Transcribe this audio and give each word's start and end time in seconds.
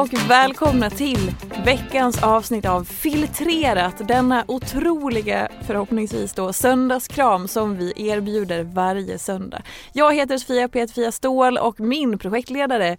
Och 0.00 0.30
välkomna 0.30 0.90
till 0.90 1.32
veckans 1.64 2.22
avsnitt 2.22 2.64
av 2.64 2.84
Filtrerat. 2.84 4.08
Denna 4.08 4.44
otroliga, 4.48 5.48
förhoppningsvis 5.66 6.32
då, 6.32 6.52
söndagskram 6.52 7.48
som 7.48 7.76
vi 7.76 7.92
erbjuder 7.96 8.62
varje 8.62 9.18
söndag. 9.18 9.62
Jag 9.92 10.14
heter 10.14 10.38
Sofia 10.38 10.68
Petfia 10.68 11.12
Ståhl 11.12 11.58
och 11.58 11.80
min 11.80 12.18
projektledare 12.18 12.96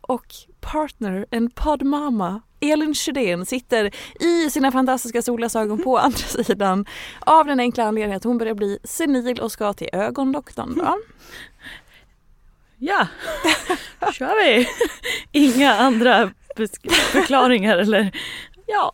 och 0.00 0.26
partner, 0.60 1.26
en 1.30 1.50
poddmama, 1.50 2.42
Elin 2.60 2.94
Sjödén 2.94 3.46
sitter 3.46 3.90
i 4.20 4.50
sina 4.50 4.72
fantastiska 4.72 5.22
solglasögon 5.22 5.82
på 5.82 5.98
andra 6.06 6.18
sidan 6.18 6.86
av 7.20 7.46
den 7.46 7.60
enkla 7.60 7.84
anledningen 7.84 8.16
att 8.16 8.24
hon 8.24 8.38
börjar 8.38 8.54
bli 8.54 8.78
senil 8.84 9.40
och 9.40 9.52
ska 9.52 9.72
till 9.72 9.88
ögondoktorn. 9.92 10.78
Va? 10.78 10.96
Ja, 12.86 13.06
kör 14.12 14.44
vi! 14.44 14.68
Inga 15.32 15.74
andra 15.74 16.30
förklaringar 17.12 17.78
eller 17.78 18.10
ja. 18.66 18.92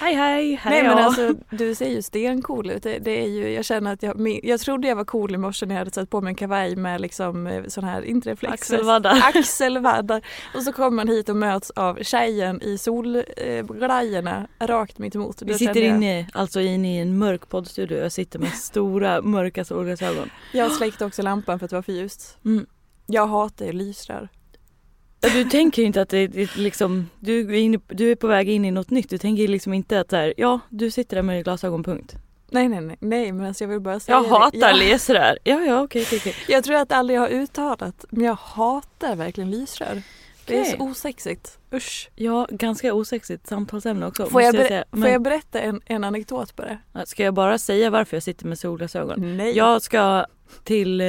Hej 0.00 0.14
hej, 0.14 0.54
här 0.54 0.70
Nej 0.70 0.82
men 0.82 0.98
alltså 0.98 1.34
du 1.50 1.74
ser 1.74 1.88
ju 1.88 2.02
stencool 2.02 2.70
ut. 2.70 2.82
Det, 2.82 2.98
det 2.98 3.24
är 3.24 3.28
ju, 3.28 3.50
jag 3.50 3.64
känner 3.64 3.92
att 3.92 4.02
jag, 4.02 4.40
jag 4.42 4.60
trodde 4.60 4.88
jag 4.88 4.96
var 4.96 5.04
cool 5.04 5.34
i 5.34 5.38
morse 5.38 5.66
när 5.66 5.74
jag 5.74 5.78
hade 5.78 5.90
satt 5.90 6.10
på 6.10 6.20
mig 6.20 6.30
en 6.30 6.34
kavaj 6.34 6.76
med 6.76 7.00
liksom 7.00 7.46
eh, 7.46 7.64
sån 7.66 7.84
här, 7.84 8.02
inte 8.02 8.30
reflex. 8.30 8.52
Axelvaddar. 8.52 9.20
Axelvaddar. 9.22 10.22
Och 10.54 10.62
så 10.62 10.72
kommer 10.72 10.90
man 10.90 11.08
hit 11.08 11.28
och 11.28 11.36
möts 11.36 11.70
av 11.70 12.02
tjejen 12.02 12.62
i 12.62 12.78
solglajjorna 12.78 14.46
rakt 14.58 14.98
mitt 14.98 15.14
emot. 15.14 15.42
Vi 15.42 15.52
Då 15.52 15.58
sitter 15.58 15.80
jag, 15.80 15.96
inne, 15.96 16.28
alltså 16.32 16.60
inne 16.60 16.96
i 16.96 17.00
en 17.00 17.18
mörk 17.18 17.48
poddstudio. 17.48 17.98
Jag 17.98 18.12
sitter 18.12 18.38
med 18.38 18.52
stora 18.52 19.22
mörka 19.22 19.64
solglasögon. 19.64 20.30
Jag 20.52 20.72
släckte 20.72 21.04
också 21.04 21.22
lampan 21.22 21.58
för 21.58 21.64
att 21.64 21.70
det 21.70 21.76
var 21.76 21.82
för 21.82 21.92
ljust. 21.92 22.38
Mm. 22.44 22.66
Jag 23.06 23.26
hatar 23.26 23.72
lysrör. 23.72 24.28
Du 25.20 25.44
tänker 25.44 25.82
inte 25.82 26.02
att 26.02 26.08
det 26.08 26.18
är 26.18 26.58
liksom, 26.58 27.10
du 27.20 27.40
är, 27.40 27.58
inne, 27.58 27.78
du 27.88 28.10
är 28.10 28.16
på 28.16 28.26
väg 28.26 28.48
in 28.48 28.64
i 28.64 28.70
något 28.70 28.90
nytt. 28.90 29.10
Du 29.10 29.18
tänker 29.18 29.48
liksom 29.48 29.74
inte 29.74 30.00
att 30.00 30.10
så 30.10 30.16
här, 30.16 30.34
ja 30.36 30.60
du 30.68 30.90
sitter 30.90 31.16
där 31.16 31.22
med 31.22 31.44
glasögon 31.44 31.82
punkt. 31.82 32.14
Nej 32.50 32.68
nej 32.68 32.80
nej, 32.80 32.96
nej 33.00 33.32
men 33.32 33.46
alltså 33.46 33.64
jag 33.64 33.68
vill 33.68 33.80
bara 33.80 34.00
säga 34.00 34.16
Jag 34.16 34.24
det. 34.24 34.28
hatar 34.28 34.58
jag, 34.78 34.92
lasrar. 34.92 35.38
Ja 35.44 35.60
ja 35.60 35.82
okej 35.82 36.02
okej 36.02 36.18
okej. 36.18 36.34
jag 36.48 36.64
tror 36.64 36.76
att 36.76 36.92
aldrig 36.92 37.16
jag 37.16 37.20
har 37.22 37.28
uttalat 37.28 38.04
men 38.10 38.24
jag 38.24 38.34
hatar 38.34 39.16
verkligen 39.16 39.50
lysrör. 39.50 40.02
Det 40.46 40.60
är 40.60 40.64
så 40.64 40.76
osexigt. 40.84 41.58
Usch. 41.72 42.10
Ja 42.14 42.46
ganska 42.50 42.94
osexigt 42.94 43.46
samtalsämne 43.46 44.06
också. 44.06 44.26
Får 44.26 44.42
jag, 44.42 44.54
ber- 44.54 44.68
säga. 44.68 44.84
får 44.90 44.98
Men, 44.98 45.12
jag 45.12 45.22
berätta 45.22 45.60
en, 45.60 45.80
en 45.86 46.04
anekdot 46.04 46.56
på 46.56 46.62
det? 46.62 46.78
Ska 47.06 47.24
jag 47.24 47.34
bara 47.34 47.58
säga 47.58 47.90
varför 47.90 48.16
jag 48.16 48.22
sitter 48.22 48.46
med 48.46 48.58
solglasögon? 48.58 49.36
Nej. 49.36 49.56
Jag 49.56 49.82
ska 49.82 50.26
till 50.64 51.00
eh, 51.00 51.06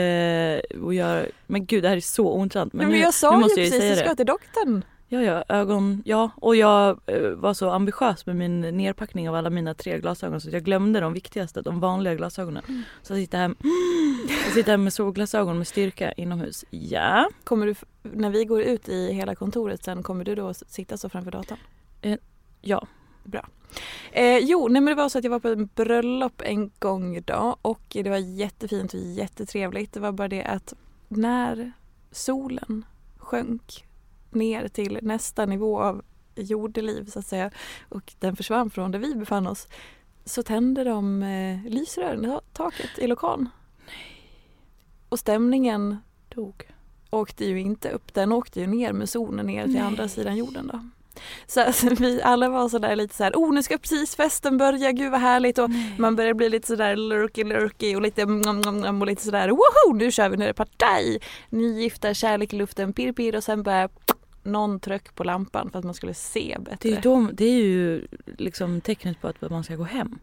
och 0.84 0.94
göra, 0.94 1.26
men 1.48 1.66
gud 1.66 1.84
det 1.84 1.90
här 1.90 1.96
är 1.96 2.02
så 2.02 2.34
ointressant. 2.34 2.74
men, 2.74 2.86
Men, 2.86 2.96
nu, 2.96 3.02
jag 3.02 3.14
sa 3.14 3.32
nu 3.32 3.36
ju 3.36 3.42
måste 3.42 3.62
jag 3.62 3.72
precis 3.72 3.82
säga 3.82 3.92
att 3.94 3.98
du 3.98 4.04
ska 4.04 4.10
det. 4.10 4.16
till 4.16 4.26
doktorn. 4.26 4.84
Ja, 5.10 5.22
ja, 5.22 5.44
ögon, 5.50 6.02
ja. 6.06 6.30
Och 6.36 6.56
jag 6.56 7.00
eh, 7.06 7.30
var 7.30 7.54
så 7.54 7.70
ambitiös 7.70 8.26
med 8.26 8.36
min 8.36 8.62
nerpackning 8.62 9.30
av 9.30 9.36
alla 9.36 9.50
mina 9.50 9.74
tre 9.74 10.00
glasögon 10.00 10.42
så 10.42 10.50
jag 10.50 10.64
glömde 10.64 11.00
de 11.00 11.14
viktigaste, 11.14 11.62
de 11.62 11.80
vanliga 11.80 12.16
glasögonen. 12.16 12.64
Mm. 12.68 12.84
Så 13.02 13.14
jag 13.14 13.20
sitter 13.20 13.38
här, 13.38 13.48
jag 14.46 14.54
sitter 14.54 14.72
här 14.72 14.78
med 14.78 14.94
solglasögon 14.94 15.58
med 15.58 15.68
styrka 15.68 16.12
inomhus. 16.12 16.66
Ja. 16.70 17.30
Kommer 17.44 17.66
du, 17.66 17.76
när 18.02 18.30
vi 18.30 18.46
går 18.46 18.62
ut 18.62 18.90
i 18.90 19.14
hela 19.14 19.36
kontoret 19.36 19.84
sen, 19.84 20.04
kommer 20.04 20.24
du 20.24 20.36
då 20.36 20.54
sitta 20.54 20.98
så 20.98 21.10
framför 21.10 21.32
datorn? 21.32 21.58
Ja. 22.62 22.88
Eh, 24.12 24.38
jo, 24.38 24.68
nej 24.68 24.82
men 24.82 24.96
det 24.96 25.02
var 25.02 25.10
så 25.10 25.18
att 25.18 25.24
jag 25.24 25.32
var 25.32 25.40
på 25.40 25.48
en 25.48 25.70
bröllop 25.76 26.42
en 26.46 26.72
gång 26.80 27.16
idag 27.16 27.58
och 27.62 27.84
det 27.90 28.10
var 28.10 28.18
jättefint 28.18 28.94
och 28.94 29.00
jättetrevligt. 29.00 29.94
Det 29.94 30.00
var 30.00 30.12
bara 30.12 30.28
det 30.28 30.44
att 30.44 30.74
när 31.08 31.72
solen 32.12 32.86
sjönk 33.18 33.87
ner 34.30 34.68
till 34.68 35.00
nästa 35.02 35.46
nivå 35.46 35.82
av 35.82 36.02
jordeliv 36.36 37.10
så 37.10 37.20
att 37.20 37.26
säga 37.26 37.52
och 37.90 38.14
den 38.20 38.36
försvann 38.36 38.70
från 38.70 38.92
där 38.92 39.00
vi 39.00 39.16
befann 39.16 39.48
oss 39.48 39.68
så 40.26 40.44
tände 40.44 40.84
de 40.84 41.24
eh, 41.24 41.72
lysrören 41.72 42.26
i 42.26 42.38
taket 42.54 42.90
i 42.98 43.08
lokalen. 43.08 43.50
Och 45.10 45.20
stämningen 45.20 45.98
Dog. 46.30 46.64
åkte 47.10 47.46
ju 47.46 47.60
inte 47.60 47.90
upp, 47.90 48.14
den 48.14 48.32
åkte 48.32 48.60
ju 48.60 48.68
ner 48.68 48.94
med 48.94 49.10
solen 49.10 49.46
ner 49.46 49.64
till 49.64 49.74
Nej. 49.74 49.82
andra 49.82 50.08
sidan 50.08 50.38
jorden 50.38 50.68
då. 50.74 50.80
Så 51.48 51.62
alltså, 51.62 51.90
vi 51.90 52.22
alla 52.22 52.50
var 52.50 52.70
sådär 52.70 52.96
lite 52.96 53.16
såhär, 53.16 53.34
oh 53.34 53.54
nu 53.54 53.64
ska 53.64 53.78
precis 53.78 54.16
festen 54.16 54.58
börja, 54.58 54.92
gud 54.92 55.12
vad 55.12 55.22
härligt 55.22 55.58
och 55.58 55.70
man 55.98 56.16
börjar 56.16 56.34
bli 56.34 56.50
lite 56.50 56.68
sådär 56.68 56.96
lurky 56.96 57.44
lurky 57.44 57.96
och 57.96 58.02
lite 58.02 58.22
mm, 58.22 58.42
mm, 58.42 58.84
mm, 58.84 59.02
och 59.02 59.08
lite 59.08 59.24
sådär 59.24 59.50
woho 59.50 59.94
nu 59.94 60.12
kör 60.12 60.30
vi, 60.30 60.38
nu 60.38 60.44
är 60.44 60.48
det 60.48 60.54
partaj! 60.54 61.20
Nygifta, 61.50 62.14
kärlek 62.14 62.54
i 62.54 62.56
luften, 62.56 62.94
pirr 62.94 63.12
pirr 63.12 63.36
och 63.36 63.44
sen 63.44 63.64
bara 63.64 63.90
någon 64.48 64.80
tryck 64.80 65.16
på 65.16 65.24
lampan 65.24 65.70
för 65.72 65.80
att 65.80 65.86
man 65.86 65.94
skulle 65.94 66.14
se 66.14 66.58
bättre. 66.60 66.78
Det 66.82 66.90
är, 66.90 66.96
ju 66.96 67.02
då, 67.02 67.30
det 67.34 67.46
är 67.46 67.64
ju 67.64 68.08
liksom 68.38 68.82
tecknet 68.82 69.22
på 69.22 69.28
att 69.28 69.42
man 69.52 69.64
ska 69.64 69.76
gå 69.76 69.84
hem. 69.84 70.20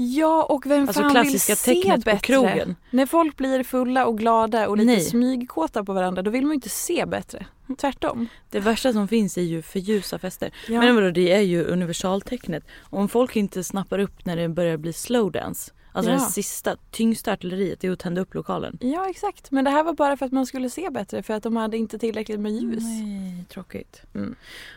Ja 0.00 0.42
och 0.42 0.66
vem 0.66 0.82
Alltså 0.88 1.00
fan 1.00 1.26
vill 1.26 1.40
se 1.40 1.54
tecknet 1.54 2.04
bättre? 2.04 2.16
på 2.16 2.22
krogen. 2.22 2.76
När 2.90 3.06
folk 3.06 3.36
blir 3.36 3.62
fulla 3.64 4.06
och 4.06 4.18
glada 4.18 4.68
och 4.68 4.76
lite 4.76 4.86
Nej. 4.86 5.00
smygkåta 5.00 5.84
på 5.84 5.92
varandra 5.92 6.22
då 6.22 6.30
vill 6.30 6.42
man 6.42 6.50
ju 6.50 6.54
inte 6.54 6.68
se 6.68 7.06
bättre. 7.06 7.46
Tvärtom. 7.78 8.26
Det 8.50 8.60
värsta 8.60 8.92
som 8.92 9.08
finns 9.08 9.38
är 9.38 9.42
ju 9.42 9.62
för 9.62 9.78
ljusa 9.78 10.18
fester. 10.18 10.50
Ja. 10.68 10.80
Men 10.80 10.94
vadå, 10.94 11.10
det 11.10 11.32
är 11.32 11.40
ju 11.40 11.64
universaltecknet. 11.64 12.64
Om 12.80 13.08
folk 13.08 13.36
inte 13.36 13.64
snappar 13.64 13.98
upp 13.98 14.24
när 14.24 14.36
det 14.36 14.48
börjar 14.48 14.76
bli 14.76 14.92
slowdance. 14.92 15.72
Alltså 15.98 16.12
Ja. 16.12 16.18
den 16.18 16.30
sista, 16.30 16.76
tyngsta 16.90 17.32
artilleriet 17.32 17.84
är 17.84 17.90
att 17.90 17.98
tända 17.98 18.20
upp 18.20 18.34
lokalen. 18.34 18.78
Ja 18.80 19.10
exakt, 19.10 19.50
men 19.50 19.64
det 19.64 19.70
här 19.70 19.84
var 19.84 19.92
bara 19.92 20.16
för 20.16 20.26
att 20.26 20.32
man 20.32 20.46
skulle 20.46 20.70
se 20.70 20.90
bättre 20.90 21.22
för 21.22 21.34
att 21.34 21.42
de 21.42 21.56
hade 21.56 21.76
inte 21.76 21.98
tillräckligt 21.98 22.40
med 22.40 22.52
ljus. 22.52 22.82
Nej, 22.84 23.44
tråkigt. 23.48 24.02
Mm. 24.14 24.34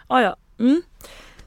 Ah, 0.07 0.21
ja. 0.21 0.35
Mm. 0.59 0.81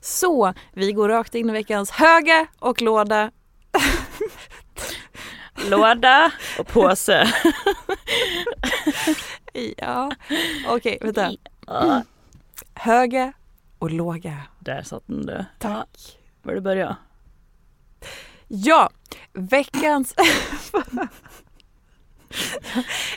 Så 0.01 0.55
vi 0.73 0.93
går 0.93 1.09
rakt 1.09 1.35
in 1.35 1.51
i 1.51 1.53
veckans 1.53 1.91
höga 1.91 2.47
och 2.59 2.83
låda. 2.83 3.31
Låda 5.71 6.33
och 6.59 6.67
påse. 6.67 7.29
Ja, 9.77 10.11
okej 10.69 10.99
vänta. 11.01 11.31
Ja, 11.67 12.03
Höga 12.75 13.33
och 13.79 13.91
låga. 13.91 14.39
där 14.59 14.83
satt 14.83 15.03
den 15.07 15.27
du. 15.27 15.45
Tack. 15.59 16.19
Var 16.43 16.55
det 16.55 16.61
börja? 16.61 16.97
Ja, 18.57 18.91
veckans... 19.33 20.15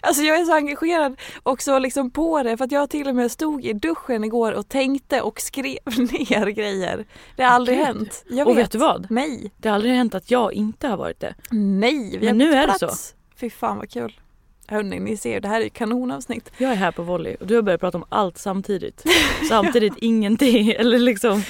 alltså 0.01 0.23
jag 0.23 0.39
är 0.39 0.45
så 0.45 0.53
engagerad 0.53 1.19
och 1.43 1.61
så 1.61 1.79
liksom 1.79 2.11
på 2.11 2.43
det 2.43 2.57
för 2.57 2.65
att 2.65 2.71
jag 2.71 2.89
till 2.89 3.07
och 3.07 3.15
med 3.15 3.31
stod 3.31 3.65
i 3.65 3.73
duschen 3.73 4.23
igår 4.23 4.51
och 4.51 4.69
tänkte 4.69 5.21
och 5.21 5.41
skrev 5.41 5.77
ner 5.97 6.47
grejer. 6.47 7.05
Det 7.35 7.43
har 7.43 7.51
aldrig 7.51 7.77
Gud. 7.77 7.87
hänt. 7.87 8.25
Jag 8.29 8.47
Och 8.47 8.57
vet 8.57 8.71
du 8.71 8.77
vad? 8.77 9.07
Nej. 9.09 9.51
Det 9.57 9.69
har 9.69 9.75
aldrig 9.75 9.93
hänt 9.93 10.15
att 10.15 10.31
jag 10.31 10.53
inte 10.53 10.87
har 10.87 10.97
varit 10.97 11.19
det. 11.19 11.35
Nej, 11.51 12.17
vi 12.17 12.25
Men 12.25 12.37
nu 12.37 12.53
är 12.53 12.67
det 12.67 12.77
plats. 12.79 13.15
Fy 13.35 13.49
fan 13.49 13.77
vad 13.77 13.89
kul. 13.89 14.19
Hörni, 14.67 14.99
ni 14.99 15.17
ser, 15.17 15.39
det 15.39 15.47
här 15.47 15.59
är 15.59 15.63
ju 15.63 15.69
kanonavsnitt. 15.69 16.51
Jag 16.57 16.71
är 16.71 16.75
här 16.75 16.91
på 16.91 17.03
volley 17.03 17.35
och 17.35 17.47
du 17.47 17.55
har 17.55 17.61
börjat 17.61 17.81
prata 17.81 17.97
om 17.97 18.05
allt 18.09 18.37
samtidigt. 18.37 19.03
Samtidigt 19.49 19.93
ingenting 20.01 20.69
eller 20.69 20.99
liksom. 20.99 21.43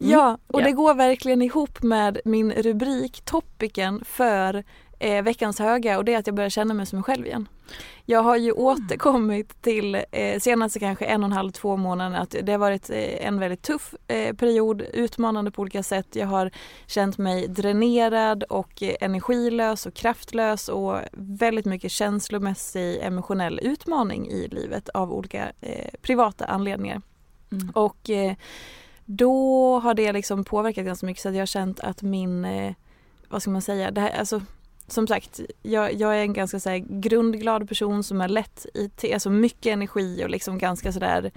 Mm. 0.00 0.12
Ja, 0.12 0.38
och 0.46 0.62
det 0.62 0.72
går 0.72 0.94
verkligen 0.94 1.42
ihop 1.42 1.82
med 1.82 2.20
min 2.24 2.52
rubrik, 2.52 3.20
topiken 3.24 4.04
för 4.04 4.64
eh, 4.98 5.22
veckans 5.22 5.58
höga 5.58 5.98
och 5.98 6.04
det 6.04 6.14
är 6.14 6.18
att 6.18 6.26
jag 6.26 6.36
börjar 6.36 6.50
känna 6.50 6.74
mig 6.74 6.86
som 6.86 6.98
mig 6.98 7.04
själv 7.04 7.26
igen. 7.26 7.48
Jag 8.04 8.22
har 8.22 8.36
ju 8.36 8.52
återkommit 8.52 9.62
till 9.62 9.94
eh, 10.12 10.40
senaste 10.40 10.78
kanske 10.78 11.04
en 11.04 11.22
och 11.22 11.28
en 11.28 11.32
halv, 11.32 11.50
två 11.50 11.76
månader 11.76 12.18
att 12.18 12.34
det 12.42 12.52
har 12.52 12.58
varit 12.58 12.90
eh, 12.90 13.26
en 13.26 13.40
väldigt 13.40 13.62
tuff 13.62 13.94
eh, 14.08 14.36
period, 14.36 14.82
utmanande 14.92 15.50
på 15.50 15.62
olika 15.62 15.82
sätt. 15.82 16.06
Jag 16.12 16.26
har 16.26 16.50
känt 16.86 17.18
mig 17.18 17.48
dränerad 17.48 18.42
och 18.42 18.82
eh, 18.82 18.94
energilös 19.00 19.86
och 19.86 19.94
kraftlös 19.94 20.68
och 20.68 20.98
väldigt 21.12 21.66
mycket 21.66 21.92
känslomässig 21.92 22.98
emotionell 23.02 23.60
utmaning 23.62 24.28
i 24.28 24.48
livet 24.48 24.88
av 24.88 25.12
olika 25.12 25.52
eh, 25.60 25.90
privata 26.02 26.44
anledningar. 26.44 27.02
Mm. 27.52 27.70
Och 27.74 28.10
eh, 28.10 28.34
då 29.10 29.78
har 29.78 29.94
det 29.94 30.12
liksom 30.12 30.44
påverkat 30.44 30.84
ganska 30.84 31.06
mycket 31.06 31.22
så 31.22 31.28
att 31.28 31.34
jag 31.34 31.40
har 31.40 31.46
känt 31.46 31.80
att 31.80 32.02
min, 32.02 32.44
eh, 32.44 32.74
vad 33.28 33.42
ska 33.42 33.50
man 33.50 33.62
säga, 33.62 33.90
det 33.90 34.00
här, 34.00 34.18
alltså 34.18 34.40
som 34.86 35.06
sagt, 35.06 35.40
jag, 35.62 35.94
jag 35.94 36.16
är 36.16 36.20
en 36.20 36.32
ganska 36.32 36.60
så 36.60 36.84
grundglad 36.88 37.68
person 37.68 38.04
som 38.04 38.20
är 38.20 38.28
lätt 38.28 38.66
i, 38.74 39.12
alltså 39.12 39.30
mycket 39.30 39.72
energi 39.72 40.24
och 40.24 40.30
liksom 40.30 40.58
ganska 40.58 40.92
sådär, 40.92 41.30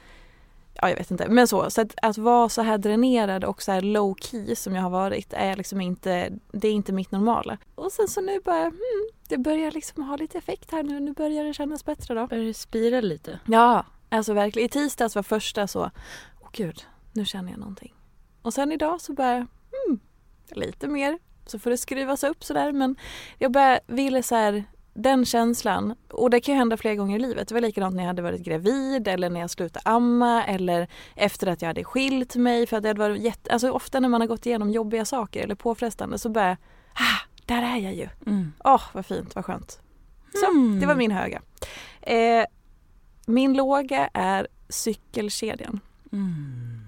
ja 0.73 0.89
jag 0.89 0.97
vet 0.97 1.11
inte, 1.11 1.29
men 1.29 1.47
så. 1.47 1.69
Så 1.69 1.81
att, 1.81 1.95
att 2.01 2.17
vara 2.17 2.49
så 2.49 2.61
här 2.61 2.77
dränerad 2.77 3.43
och 3.43 3.61
så 3.61 3.71
här 3.71 3.81
low 3.81 4.15
key 4.21 4.55
som 4.55 4.75
jag 4.75 4.81
har 4.81 4.89
varit 4.89 5.33
är 5.33 5.55
liksom 5.55 5.81
inte, 5.81 6.29
det 6.51 6.67
är 6.67 6.73
inte 6.73 6.93
mitt 6.93 7.11
normala. 7.11 7.57
Och 7.75 7.91
sen 7.91 8.07
så 8.07 8.21
nu 8.21 8.39
bara, 8.39 8.63
hmm, 8.63 9.09
det 9.27 9.37
börjar 9.37 9.71
liksom 9.71 10.03
ha 10.03 10.15
lite 10.15 10.37
effekt 10.37 10.71
här 10.71 10.83
nu, 10.83 10.99
nu 10.99 11.13
börjar 11.13 11.43
det 11.43 11.53
kännas 11.53 11.85
bättre 11.85 12.13
då. 12.13 12.27
Börjar 12.27 12.45
det 12.45 12.53
spira 12.53 13.01
lite? 13.01 13.39
Ja, 13.45 13.85
alltså 14.09 14.33
verkligen. 14.33 14.65
I 14.65 14.69
tisdags 14.69 15.15
var 15.15 15.23
första 15.23 15.67
så, 15.67 15.91
åh 16.41 16.49
gud, 16.51 16.85
nu 17.13 17.25
känner 17.25 17.51
jag 17.51 17.59
någonting. 17.59 17.93
Och 18.41 18.53
sen 18.53 18.71
idag 18.71 19.01
så 19.01 19.13
bara, 19.13 19.35
hmm, 19.37 19.99
lite 20.51 20.87
mer. 20.87 21.19
Så 21.45 21.59
får 21.59 21.69
det 21.69 21.77
skruvas 21.77 22.23
upp 22.23 22.43
sådär 22.43 22.71
men 22.71 22.95
jag 23.37 23.51
bara 23.51 23.79
ville 23.87 24.23
så 24.23 24.35
här, 24.35 24.63
den 24.93 25.25
känslan, 25.25 25.95
och 26.09 26.29
det 26.29 26.39
kan 26.39 26.53
ju 26.55 26.59
hända 26.59 26.77
flera 26.77 26.95
gånger 26.95 27.15
i 27.15 27.19
livet. 27.19 27.47
Det 27.47 27.53
var 27.53 27.61
likadant 27.61 27.95
när 27.95 28.03
jag 28.03 28.07
hade 28.07 28.21
varit 28.21 28.41
gravid 28.41 29.07
eller 29.07 29.29
när 29.29 29.39
jag 29.39 29.49
slutade 29.49 29.89
amma 29.89 30.43
eller 30.43 30.87
efter 31.15 31.47
att 31.47 31.61
jag 31.61 31.67
hade 31.69 31.83
skilt 31.83 32.35
mig 32.35 32.67
för 32.67 32.77
att 32.77 32.83
det 32.83 32.89
hade 32.89 32.99
varit 32.99 33.21
jätte, 33.21 33.51
alltså 33.51 33.71
ofta 33.71 33.99
när 33.99 34.09
man 34.09 34.21
har 34.21 34.27
gått 34.27 34.45
igenom 34.45 34.71
jobbiga 34.71 35.05
saker 35.05 35.43
eller 35.43 35.55
påfrestande 35.55 36.17
så 36.19 36.29
bara, 36.29 36.57
ah, 36.93 37.27
där 37.45 37.61
är 37.63 37.77
jag 37.77 37.93
ju. 37.95 38.09
Mm. 38.25 38.53
Åh, 38.63 38.81
vad 38.93 39.05
fint, 39.05 39.35
vad 39.35 39.45
skönt. 39.45 39.79
Så, 40.33 40.51
Mm. 40.51 40.79
det 40.79 40.85
var 40.85 40.95
min 40.95 41.11
höga. 41.11 41.41
Eh, 42.01 42.45
min 43.25 43.53
låga 43.53 44.07
är 44.13 44.47
cykelkedjan. 44.69 45.79
Mm. 46.11 46.80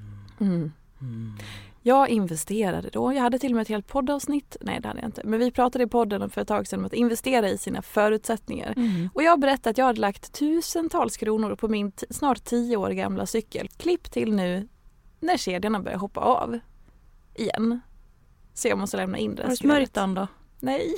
Mm. 0.43 0.71
Mm. 1.01 1.33
Jag 1.85 2.09
investerade 2.09 2.89
då. 2.89 3.13
Jag 3.13 3.21
hade 3.21 3.39
till 3.39 3.51
och 3.51 3.55
med 3.55 3.61
ett 3.61 3.67
helt 3.67 3.87
poddavsnitt. 3.87 4.57
Nej, 4.61 4.79
det 4.81 4.87
hade 4.87 4.99
jag 4.99 5.07
inte. 5.07 5.21
Men 5.23 5.39
vi 5.39 5.51
pratade 5.51 5.83
i 5.83 5.87
podden 5.87 6.29
för 6.29 6.41
ett 6.41 6.47
tag 6.47 6.67
sedan 6.67 6.79
om 6.79 6.85
att 6.85 6.93
investera 6.93 7.49
i 7.49 7.57
sina 7.57 7.81
förutsättningar. 7.81 8.73
Mm. 8.75 9.09
Och 9.13 9.23
jag 9.23 9.39
berättade 9.39 9.69
att 9.69 9.77
jag 9.77 9.85
hade 9.85 9.99
lagt 9.99 10.33
tusentals 10.33 11.17
kronor 11.17 11.55
på 11.55 11.67
min 11.67 11.91
snart 12.09 12.43
tio 12.43 12.77
år 12.77 12.89
gamla 12.89 13.25
cykel. 13.25 13.67
Klipp 13.77 14.11
till 14.11 14.33
nu 14.33 14.67
när 15.19 15.37
kedjorna 15.37 15.79
börjar 15.79 15.97
hoppa 15.97 16.21
av. 16.21 16.59
Igen. 17.35 17.81
Så 18.53 18.67
jag 18.67 18.77
måste 18.77 18.97
lämna 18.97 19.17
in 19.17 19.35
det. 19.35 19.43
Har 19.43 19.49
du 19.49 19.57
smörjt 19.57 19.93
den 19.93 20.13
då? 20.13 20.27
Nej. 20.59 20.95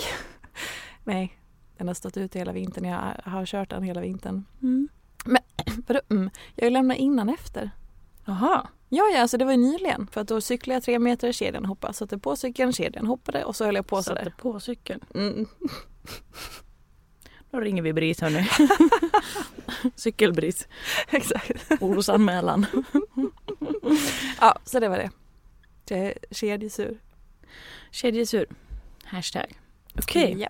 Nej. 1.04 1.40
Den 1.78 1.88
har 1.88 1.96
stått 1.96 2.18
ute 2.18 2.40
hela 2.40 2.52
vintern. 2.52 2.86
Jag 2.86 3.32
har 3.32 3.46
kört 3.46 3.70
den 3.70 3.84
hela 3.84 4.02
vintern. 4.02 4.46
Mm. 4.62 4.88
Vadå 5.88 6.00
mm? 6.10 6.30
Jag 6.56 6.72
lämnat 6.72 6.98
innan 6.98 7.30
efter. 7.30 7.72
Jaha. 8.26 8.68
Ja, 8.90 9.04
ja, 9.14 9.22
alltså 9.22 9.38
det 9.38 9.46
var 9.46 9.52
ju 9.52 9.58
nyligen. 9.58 10.08
För 10.12 10.22
att 10.22 10.28
då 10.28 10.42
cyklade 10.42 10.76
jag 10.76 10.84
tre 10.84 11.00
meter, 11.00 11.32
kedjan 11.32 11.66
hoppade. 11.66 11.94
Satte 11.94 12.18
på 12.18 12.36
cykeln, 12.36 12.74
kedjan 12.74 13.06
hoppade 13.08 13.44
och 13.46 13.56
så 13.56 13.66
höll 13.66 13.76
jag 13.76 13.88
på 13.88 14.04
Satte 14.04 14.20
sådär. 14.20 14.34
på 14.38 14.60
cykeln. 14.60 15.02
Mm. 15.16 15.46
Då 17.52 17.60
ringer 17.60 17.82
vi 17.82 17.94
BRIS 17.94 18.22
hörni. 18.22 18.50
Cykelbris. 19.96 20.68
Exakt. 21.10 21.72
Orosanmälan. 21.82 22.66
Ja, 24.42 24.60
så 24.66 24.80
det 24.80 24.88
var 24.90 24.98
det. 24.98 25.96
Är 25.96 26.14
kedjesur. 26.32 26.98
Kedjesur. 27.92 28.46
Hashtag. 29.04 29.60
Okej. 29.98 30.36
Ja. 30.40 30.48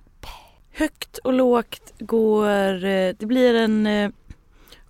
Högt 0.71 1.17
och 1.17 1.33
lågt 1.33 1.93
går, 1.99 2.85
eh, 2.85 3.15
det 3.19 3.25
blir 3.25 3.55
en 3.55 3.87
eh, 3.87 4.11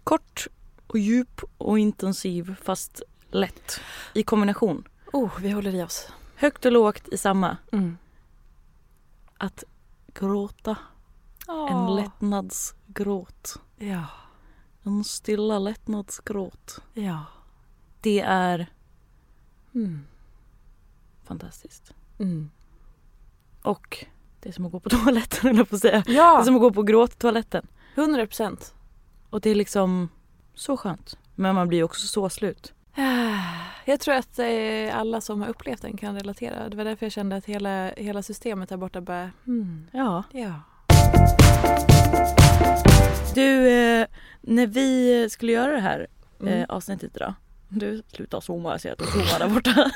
kort 0.03 0.47
och 0.95 0.99
djup 0.99 1.41
och 1.57 1.79
intensiv 1.79 2.55
fast 2.63 3.01
lätt 3.31 3.79
i 4.13 4.23
kombination. 4.23 4.87
Oh, 5.13 5.39
vi 5.39 5.51
håller 5.51 5.75
i 5.75 5.83
oss. 5.83 6.07
Högt 6.35 6.65
och 6.65 6.71
lågt 6.71 7.07
i 7.11 7.17
samma. 7.17 7.57
Mm. 7.71 7.97
Att 9.37 9.63
gråta. 10.13 10.77
En 11.69 11.95
lättnadsgråt. 11.95 13.59
Ja, 13.77 14.05
En 14.83 15.03
stilla 15.03 15.59
lättnadsgråt. 15.59 16.81
ja. 16.93 17.25
Det 18.01 18.19
är 18.21 18.67
Mm. 19.75 20.05
fantastiskt. 21.23 21.93
Mm. 22.19 22.49
Och 23.61 24.05
det 24.39 24.49
är 24.49 24.53
som 24.53 24.65
att 24.65 24.71
gå 24.71 24.79
på 24.79 24.89
toaletten 25.03 25.55
jag 25.57 25.69
på 25.69 25.75
att 25.75 25.81
säga. 25.81 26.03
Det 26.05 26.11
är 26.11 26.15
Ja, 26.15 26.43
som 26.45 26.55
att 26.55 26.61
gå 26.61 26.71
på 26.71 26.83
gråttoaletten. 26.83 27.67
100 27.95 28.25
procent. 28.27 28.73
Och 29.29 29.41
det 29.41 29.49
är 29.49 29.55
liksom 29.55 30.09
så 30.55 30.77
skönt. 30.77 31.17
Men 31.35 31.55
man 31.55 31.67
blir 31.67 31.83
också 31.83 32.07
så 32.07 32.29
slut. 32.29 32.73
Jag 33.87 33.99
tror 33.99 34.15
att 34.15 34.39
eh, 34.39 34.97
alla 34.99 35.21
som 35.21 35.41
har 35.41 35.49
upplevt 35.49 35.81
den 35.81 35.97
kan 35.97 36.15
relatera. 36.15 36.69
Det 36.69 36.77
var 36.77 36.83
därför 36.85 37.05
jag 37.05 37.13
kände 37.13 37.35
att 37.35 37.45
hela, 37.45 37.89
hela 37.97 38.21
systemet 38.23 38.69
där 38.69 38.77
borta 38.77 39.01
bara, 39.01 39.31
mm, 39.47 39.87
Ja. 39.93 40.23
ja. 40.31 40.53
Du, 43.35 43.67
eh, 43.69 44.07
när 44.41 44.67
vi 44.67 45.27
skulle 45.29 45.51
göra 45.51 45.71
det 45.71 45.79
här 45.79 45.99
eh, 46.39 46.47
Mm. 46.53 46.65
avsnittet 46.69 47.15
idag. 47.15 47.33
Du, 47.69 48.03
sluta 48.13 48.41
zooma, 48.41 48.71
jag 48.71 48.81
ser 48.81 48.91
att 48.91 48.97
du 48.97 49.05
zoomar 49.05 49.39
där 49.39 49.49
borta. 49.49 49.71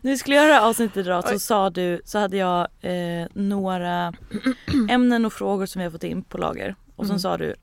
när 0.00 0.10
vi 0.10 0.18
skulle 0.18 0.36
göra 0.36 0.46
det 0.46 0.52
här 0.54 0.68
avsnittet 0.68 0.96
idag 0.96 1.24
så 1.28 1.34
Oj. 1.34 1.40
sa 1.40 1.70
du, 1.70 2.00
så 2.04 2.18
hade 2.18 2.36
jag 2.36 2.68
eh, 2.80 3.26
några 3.34 4.12
ämnen 4.88 5.24
och 5.24 5.32
frågor 5.32 5.66
som 5.66 5.78
vi 5.80 5.84
har 5.84 5.90
fått 5.92 6.04
in 6.04 6.22
på 6.22 6.38
lager. 6.38 6.74
Och 6.96 7.04
sen 7.06 7.10
Mm. 7.10 7.20
sa 7.20 7.36
du, 7.36 7.54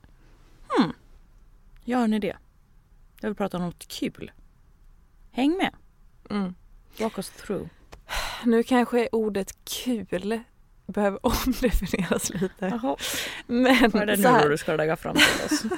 hmm, 0.68 0.92
har 1.92 2.04
en 2.04 2.14
idé. 2.14 2.36
Jag 3.20 3.28
vill 3.28 3.36
prata 3.36 3.56
om 3.56 3.62
något 3.62 3.88
kul. 3.88 4.32
Häng 5.30 5.56
med, 5.56 5.70
Mm. 6.30 6.54
walk 7.00 7.18
us 7.18 7.30
through. 7.30 7.68
Nu 8.44 8.62
kanske 8.62 9.08
ordet 9.12 9.64
kul 9.64 10.40
behöver 10.86 11.18
omdefinieras 11.26 12.30
lite. 12.30 12.66
Jaha, 12.66 12.96
Men 13.46 13.90
vad 13.90 14.02
är 14.02 14.06
det 14.16 14.42
nu 14.42 14.48
du 14.48 14.56
ska 14.56 14.76
lägga 14.76 14.96
fram 14.96 15.14
till 15.16 15.44
oss? 15.44 15.62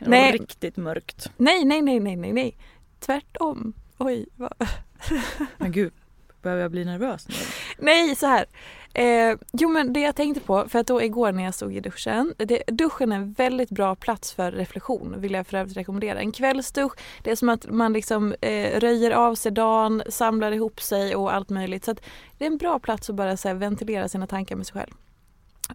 Det 0.00 0.10
var 0.10 0.32
riktigt 0.32 0.76
mörkt. 0.76 1.30
nej, 1.36 1.64
nej, 1.64 1.82
nej, 1.82 2.00
nej, 2.00 2.16
nej, 2.16 2.32
nej. 2.32 2.56
Tvärtom. 3.00 3.72
Oj, 3.98 4.26
vad... 4.36 4.52
Men 5.58 5.72
gud, 5.72 5.92
börjar 6.42 6.56
jag 6.58 6.70
bli 6.70 6.84
nervös 6.84 7.28
nu? 7.28 7.34
Nej, 7.78 8.16
så 8.16 8.26
här. 8.26 8.46
Eh, 8.94 9.36
jo 9.52 9.68
men 9.68 9.92
det 9.92 10.00
jag 10.00 10.16
tänkte 10.16 10.40
på, 10.40 10.68
för 10.68 10.78
att 10.78 10.86
då 10.86 11.02
igår 11.02 11.32
när 11.32 11.44
jag 11.44 11.54
stod 11.54 11.76
i 11.76 11.80
duschen. 11.80 12.34
Det, 12.36 12.62
duschen 12.66 13.12
är 13.12 13.16
en 13.16 13.32
väldigt 13.32 13.70
bra 13.70 13.94
plats 13.94 14.32
för 14.32 14.52
reflektion 14.52 15.20
vill 15.20 15.32
jag 15.32 15.46
för 15.46 15.56
övrigt 15.56 15.76
rekommendera. 15.76 16.18
En 16.18 16.32
kvällsdusch, 16.32 16.92
det 17.22 17.30
är 17.30 17.36
som 17.36 17.48
att 17.48 17.70
man 17.70 17.92
liksom 17.92 18.34
eh, 18.40 18.80
röjer 18.80 19.10
av 19.10 19.34
sig 19.34 19.52
dagen, 19.52 20.02
samlar 20.08 20.52
ihop 20.52 20.80
sig 20.80 21.16
och 21.16 21.34
allt 21.34 21.50
möjligt. 21.50 21.84
Så 21.84 21.90
att 21.90 22.00
det 22.38 22.44
är 22.44 22.50
en 22.50 22.58
bra 22.58 22.78
plats 22.78 23.10
att 23.10 23.16
bara 23.16 23.36
så 23.36 23.48
här, 23.48 23.54
ventilera 23.54 24.08
sina 24.08 24.26
tankar 24.26 24.56
med 24.56 24.66
sig 24.66 24.74
själv. 24.74 24.92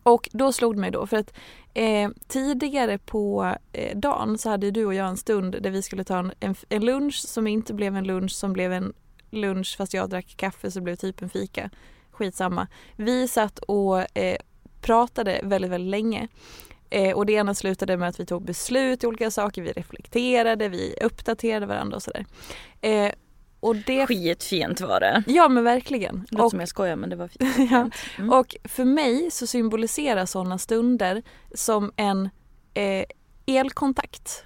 Och 0.04 0.30
då 0.32 0.52
slog 0.52 0.76
det 0.76 0.82
mig 0.82 0.92
då 0.92 1.08
för 1.08 1.18
att 1.18 1.34
eh, 1.74 2.10
tidigare 2.28 2.98
på 2.98 3.56
eh, 3.74 3.98
dagen 3.98 4.38
så 4.38 4.50
hade 4.50 4.72
du 4.72 4.86
och 4.86 4.94
jag 4.94 5.08
en 5.08 5.18
stund 5.18 5.56
där 5.62 5.72
vi 5.72 5.82
skulle 5.82 6.04
ta 6.04 6.18
en, 6.18 6.32
en, 6.40 6.56
en 6.70 6.86
lunch 6.86 7.16
som 7.16 7.48
inte 7.48 7.74
blev 7.74 7.96
en 7.96 8.04
lunch 8.04 8.32
som 8.32 8.54
blev 8.54 8.74
en 8.74 8.94
lunch 9.30 9.76
fast 9.78 9.94
jag 9.94 10.10
drack 10.10 10.34
kaffe 10.38 10.72
så 10.72 10.80
det 10.80 10.84
blev 10.84 10.96
typ 10.96 11.22
en 11.22 11.30
fika. 11.30 11.70
Skitsamma. 12.14 12.68
Vi 12.96 13.28
satt 13.28 13.60
och 13.60 14.18
eh, 14.18 14.38
pratade 14.82 15.40
väldigt, 15.44 15.72
väldigt 15.72 15.92
länge. 15.92 16.28
Eh, 16.90 17.16
och 17.16 17.26
det 17.26 17.34
ena 17.34 17.54
slutade 17.54 17.98
med 17.98 18.10
att 18.10 18.20
vi 18.20 18.26
tog 18.26 18.46
beslut 18.46 19.04
i 19.04 19.08
olika 19.08 19.32
saker, 19.32 19.62
vi 19.62 19.72
reflekterade, 19.72 20.70
vi 20.70 20.96
uppdaterade 21.02 21.66
varandra 21.66 21.96
och 21.96 22.04
sådär. 22.04 22.26
Eh, 22.82 23.12
och 23.60 23.76
det... 23.76 24.08
Skitfint 24.08 24.82
var 24.82 25.00
det. 25.00 25.24
Ja 25.28 25.48
men 25.50 25.64
verkligen. 25.64 26.16
Det 26.30 26.32
låter 26.36 26.46
Och- 26.46 26.52
som 26.52 26.60
jag 26.60 26.70
skojar 26.70 26.96
men 26.96 27.10
det 27.10 27.16
var 27.16 27.28
fint. 27.28 27.56
Ja. 27.72 27.90
Mm. 28.18 28.34
Och 28.34 28.56
för 28.64 28.86
mig 28.86 29.32
så 29.32 29.48
symboliserar 29.48 30.26
sådana 30.26 30.58
stunder 30.58 31.24
som 31.56 31.92
en 31.96 32.30
eh, 32.74 33.06
elkontakt. 33.46 34.44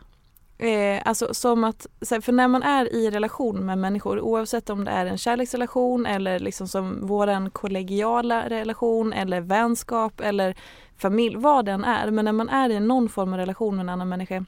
Eh, 0.60 1.02
alltså 1.06 1.34
som 1.34 1.64
att, 1.64 1.88
för 2.22 2.32
när 2.32 2.48
man 2.48 2.64
är 2.64 2.94
i 2.94 3.10
relation 3.10 3.66
med 3.66 3.78
människor 3.78 4.20
oavsett 4.20 4.70
om 4.70 4.86
det 4.86 4.92
är 4.92 5.06
en 5.06 5.18
kärleksrelation 5.18 6.06
eller 6.06 6.40
liksom 6.40 6.68
som 6.68 7.08
våran 7.08 7.50
kollegiala 7.50 8.50
relation 8.50 9.14
eller 9.14 9.42
vänskap 9.42 10.22
eller 10.22 10.56
familj, 10.98 11.36
vad 11.36 11.66
den 11.66 11.84
är. 11.84 12.12
Men 12.12 12.26
när 12.26 12.32
man 12.32 12.50
är 12.50 12.70
i 12.70 12.80
någon 12.80 13.10
form 13.10 13.34
av 13.34 13.40
relation 13.40 13.76
med 13.76 13.84
en 13.84 13.90
annan 13.90 14.10
människa 14.10 14.46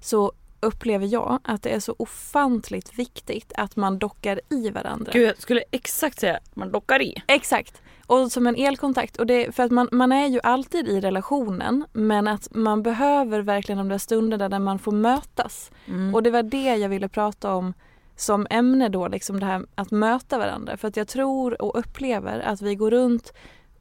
så 0.00 0.32
upplever 0.60 1.06
jag 1.06 1.38
att 1.44 1.62
det 1.62 1.70
är 1.70 1.80
så 1.80 1.94
ofantligt 1.98 2.98
viktigt 2.98 3.52
att 3.56 3.76
man 3.76 3.98
dockar 3.98 4.40
i 4.50 4.70
varandra. 4.70 5.12
Gud 5.12 5.28
jag 5.28 5.42
skulle 5.42 5.62
exakt 5.70 6.20
säga 6.20 6.38
man 6.54 6.72
dockar 6.72 7.02
i. 7.02 7.22
Exakt. 7.26 7.82
Och 8.06 8.32
som 8.32 8.46
en 8.46 8.56
elkontakt. 8.56 9.16
Och 9.16 9.26
det, 9.26 9.54
för 9.54 9.62
att 9.62 9.70
man, 9.70 9.88
man 9.92 10.12
är 10.12 10.26
ju 10.26 10.40
alltid 10.42 10.88
i 10.88 11.00
relationen 11.00 11.84
men 11.92 12.28
att 12.28 12.48
man 12.54 12.82
behöver 12.82 13.40
verkligen 13.40 13.78
de 13.78 13.88
där 13.88 13.98
stunderna 13.98 14.48
där 14.48 14.58
man 14.58 14.78
får 14.78 14.92
mötas. 14.92 15.70
Mm. 15.86 16.14
Och 16.14 16.22
det 16.22 16.30
var 16.30 16.42
det 16.42 16.76
jag 16.76 16.88
ville 16.88 17.08
prata 17.08 17.54
om 17.54 17.74
som 18.16 18.46
ämne 18.50 18.88
då, 18.88 19.08
liksom 19.08 19.40
det 19.40 19.46
här 19.46 19.66
att 19.74 19.90
möta 19.90 20.38
varandra. 20.38 20.76
För 20.76 20.88
att 20.88 20.96
jag 20.96 21.08
tror 21.08 21.62
och 21.62 21.78
upplever 21.78 22.40
att 22.40 22.62
vi 22.62 22.74
går 22.74 22.90
runt 22.90 23.32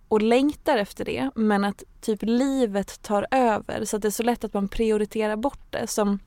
och 0.07 0.21
längtar 0.21 0.77
efter 0.77 1.05
det 1.05 1.29
men 1.35 1.65
att 1.65 1.83
typ 2.01 2.19
livet 2.21 3.01
tar 3.01 3.27
över 3.31 3.85
så 3.85 3.95
att 3.95 4.01
det 4.01 4.07
är 4.07 4.11
så 4.11 4.23
lätt 4.23 4.43
att 4.43 4.53
man 4.53 4.67
prioriterar 4.67 5.35
bort 5.35 5.71
det. 5.71 5.87
Som 5.87 6.19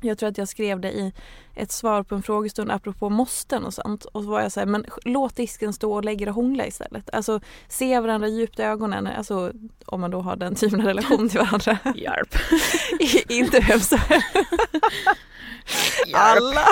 jag 0.00 0.18
tror 0.18 0.28
att 0.28 0.38
jag 0.38 0.48
skrev 0.48 0.80
det 0.80 0.92
i 0.92 1.12
ett 1.54 1.72
svar 1.72 2.02
på 2.02 2.14
en 2.14 2.22
frågestund 2.22 2.70
apropå 2.70 3.08
måsten 3.08 3.64
och 3.64 3.74
sånt. 3.74 4.04
Och 4.04 4.22
så 4.22 4.30
var 4.30 4.40
jag 4.40 4.52
så 4.52 4.60
här, 4.60 4.66
men 4.66 4.84
låt 5.04 5.36
disken 5.36 5.72
stå 5.72 5.92
och 5.92 6.04
lägg 6.04 6.22
er 6.22 6.28
och 6.28 6.34
hångla 6.34 6.66
istället. 6.66 7.10
Alltså 7.12 7.40
se 7.68 8.00
varandra 8.00 8.28
djupt 8.28 8.58
i 8.58 8.62
ögonen, 8.62 9.06
alltså 9.06 9.52
om 9.86 10.00
man 10.00 10.10
då 10.10 10.20
har 10.20 10.36
den 10.36 10.54
typen 10.54 10.80
av 10.80 10.86
relation 10.86 11.28
till 11.28 11.38
varandra. 11.38 11.78
Hjälp. 11.94 12.34
Inte 13.28 13.60
vem 13.68 13.80
som 13.80 13.98
Alla! 16.14 16.66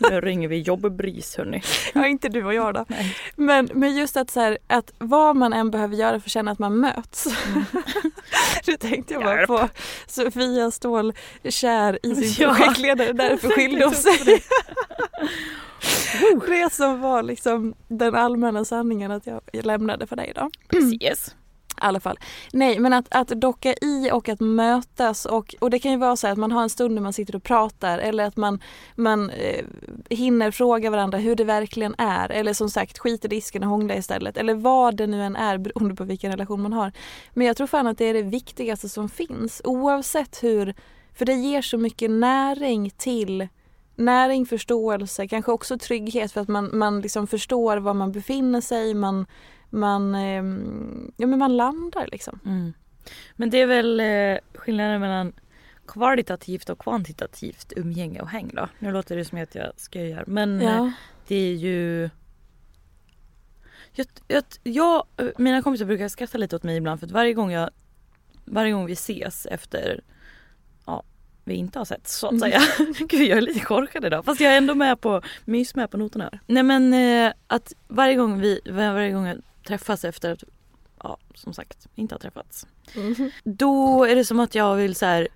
Nu 0.10 0.20
ringer 0.20 0.48
vi 0.48 0.60
jobbbris 0.60 1.36
hörni. 1.36 1.62
Ja, 1.94 2.06
inte 2.06 2.28
du 2.28 2.44
och 2.44 2.54
jag 2.54 2.74
då. 2.74 2.84
Nej. 2.88 3.16
Men, 3.36 3.68
men 3.74 3.96
just 3.96 4.16
att 4.16 4.30
så 4.30 4.40
här, 4.40 4.58
att 4.66 4.92
vad 4.98 5.36
man 5.36 5.52
än 5.52 5.70
behöver 5.70 5.96
göra 5.96 6.20
för 6.20 6.28
att 6.28 6.32
känna 6.32 6.50
att 6.50 6.58
man 6.58 6.76
möts. 6.80 7.26
Nu 8.66 8.76
tänkte 8.76 9.14
jag 9.14 9.22
bara 9.22 9.36
Hjälp. 9.36 9.46
på 9.48 9.68
Sofia 10.06 10.70
Ståhl 10.70 11.12
kär 11.44 11.98
i 12.02 12.14
sin 12.14 12.44
Ja. 12.48 12.54
projektledare, 12.54 13.12
därför 13.12 13.48
skilde 13.48 13.84
hon 13.84 13.94
sig. 13.94 14.11
Det 16.46 16.72
som 16.72 17.00
var 17.00 17.22
liksom 17.22 17.74
den 17.88 18.14
allmänna 18.14 18.64
sanningen 18.64 19.10
att 19.10 19.26
jag 19.26 19.40
lämnade 19.50 20.06
för 20.06 20.16
dig 20.16 20.32
då. 20.36 20.50
Precis. 20.68 21.34
I 21.82 21.84
alla 21.84 22.00
fall. 22.00 22.18
Nej 22.52 22.78
men 22.78 22.92
att, 22.92 23.06
att 23.10 23.28
docka 23.28 23.74
i 23.80 24.10
och 24.12 24.28
att 24.28 24.40
mötas 24.40 25.26
och, 25.26 25.54
och 25.58 25.70
det 25.70 25.78
kan 25.78 25.92
ju 25.92 25.98
vara 25.98 26.16
så 26.16 26.28
att 26.28 26.38
man 26.38 26.52
har 26.52 26.62
en 26.62 26.70
stund 26.70 26.94
när 26.94 27.02
man 27.02 27.12
sitter 27.12 27.36
och 27.36 27.42
pratar 27.42 27.98
eller 27.98 28.24
att 28.24 28.36
man, 28.36 28.60
man 28.94 29.30
eh, 29.30 29.64
hinner 30.10 30.50
fråga 30.50 30.90
varandra 30.90 31.18
hur 31.18 31.36
det 31.36 31.44
verkligen 31.44 31.94
är 31.98 32.28
eller 32.28 32.52
som 32.52 32.70
sagt 32.70 32.98
skit 32.98 33.24
i 33.24 33.28
disken 33.28 33.62
och 33.62 33.68
hångla 33.68 33.96
istället 33.96 34.36
eller 34.36 34.54
vad 34.54 34.96
det 34.96 35.06
nu 35.06 35.22
än 35.22 35.36
är 35.36 35.58
beroende 35.58 35.94
på 35.94 36.04
vilken 36.04 36.30
relation 36.30 36.62
man 36.62 36.72
har. 36.72 36.92
Men 37.34 37.46
jag 37.46 37.56
tror 37.56 37.66
fan 37.66 37.86
att 37.86 37.98
det 37.98 38.04
är 38.04 38.14
det 38.14 38.22
viktigaste 38.22 38.88
som 38.88 39.08
finns 39.08 39.60
oavsett 39.64 40.42
hur, 40.42 40.74
för 41.14 41.24
det 41.24 41.34
ger 41.34 41.62
så 41.62 41.78
mycket 41.78 42.10
näring 42.10 42.90
till 42.90 43.48
näring, 43.96 44.46
förståelse, 44.46 45.28
kanske 45.28 45.52
också 45.52 45.78
trygghet 45.78 46.32
för 46.32 46.40
att 46.40 46.48
man, 46.48 46.78
man 46.78 47.00
liksom 47.00 47.26
förstår 47.26 47.76
var 47.76 47.94
man 47.94 48.12
befinner 48.12 48.60
sig, 48.60 48.94
man, 48.94 49.26
man, 49.70 50.14
ehm, 50.14 51.12
ja, 51.16 51.26
men 51.26 51.38
man 51.38 51.56
landar 51.56 52.08
liksom. 52.12 52.38
Mm. 52.46 52.72
Men 53.36 53.50
det 53.50 53.60
är 53.60 53.66
väl 53.66 54.00
eh, 54.00 54.38
skillnaden 54.54 55.00
mellan 55.00 55.32
kvalitativt 55.86 56.70
och 56.70 56.78
kvantitativt 56.78 57.72
umgänge 57.76 58.20
och 58.20 58.28
häng 58.28 58.50
då. 58.54 58.68
Nu 58.78 58.92
låter 58.92 59.16
det 59.16 59.24
som 59.24 59.42
att 59.42 59.54
jag 59.54 59.72
skojar 59.76 60.24
men 60.26 60.60
eh, 60.60 60.66
Ja. 60.66 60.92
det 61.28 61.36
är 61.36 61.54
ju 61.54 62.10
jag, 63.92 64.06
jag, 64.28 64.44
jag, 64.62 65.04
mina 65.38 65.62
kompisar 65.62 65.84
brukar 65.86 66.08
skratta 66.08 66.38
lite 66.38 66.56
åt 66.56 66.62
mig 66.62 66.76
ibland 66.76 67.00
för 67.00 67.06
att 67.06 67.12
varje 67.12 67.32
gång 67.32 67.52
jag 67.52 67.70
Varje 68.44 68.72
gång 68.72 68.86
vi 68.86 68.92
ses 68.92 69.46
efter 69.46 70.00
vi 71.44 71.54
inte 71.54 71.78
har 71.78 71.84
sett 71.84 72.08
så 72.08 72.26
att 72.26 72.40
säga. 72.40 72.60
Gud 72.98 73.28
jag 73.28 73.38
är 73.38 73.40
lite 73.40 73.60
korkad 73.60 74.04
idag 74.04 74.24
fast 74.24 74.40
jag 74.40 74.52
är 74.52 74.58
ändå 74.58 74.74
med 74.74 75.00
på, 75.00 75.22
mys 75.44 75.74
med 75.74 75.90
på 75.90 75.96
noterna 75.96 76.24
här. 76.24 76.40
Nej 76.46 76.62
men 76.62 76.94
eh, 76.94 77.32
att 77.46 77.72
varje 77.88 78.14
gång 78.14 78.40
vi, 78.40 78.60
varje 78.70 79.12
gång 79.12 79.26
jag 79.26 79.38
träffas 79.66 80.04
efter 80.04 80.32
att 80.32 80.44
Ja 81.02 81.18
som 81.34 81.54
sagt 81.54 81.86
inte 81.94 82.14
har 82.14 82.20
träffats. 82.20 82.66
Då 83.44 84.04
är 84.04 84.16
det 84.16 84.24
som 84.24 84.40
att 84.40 84.54
jag 84.54 84.76
vill 84.76 84.94
så 84.94 85.06
här 85.06 85.28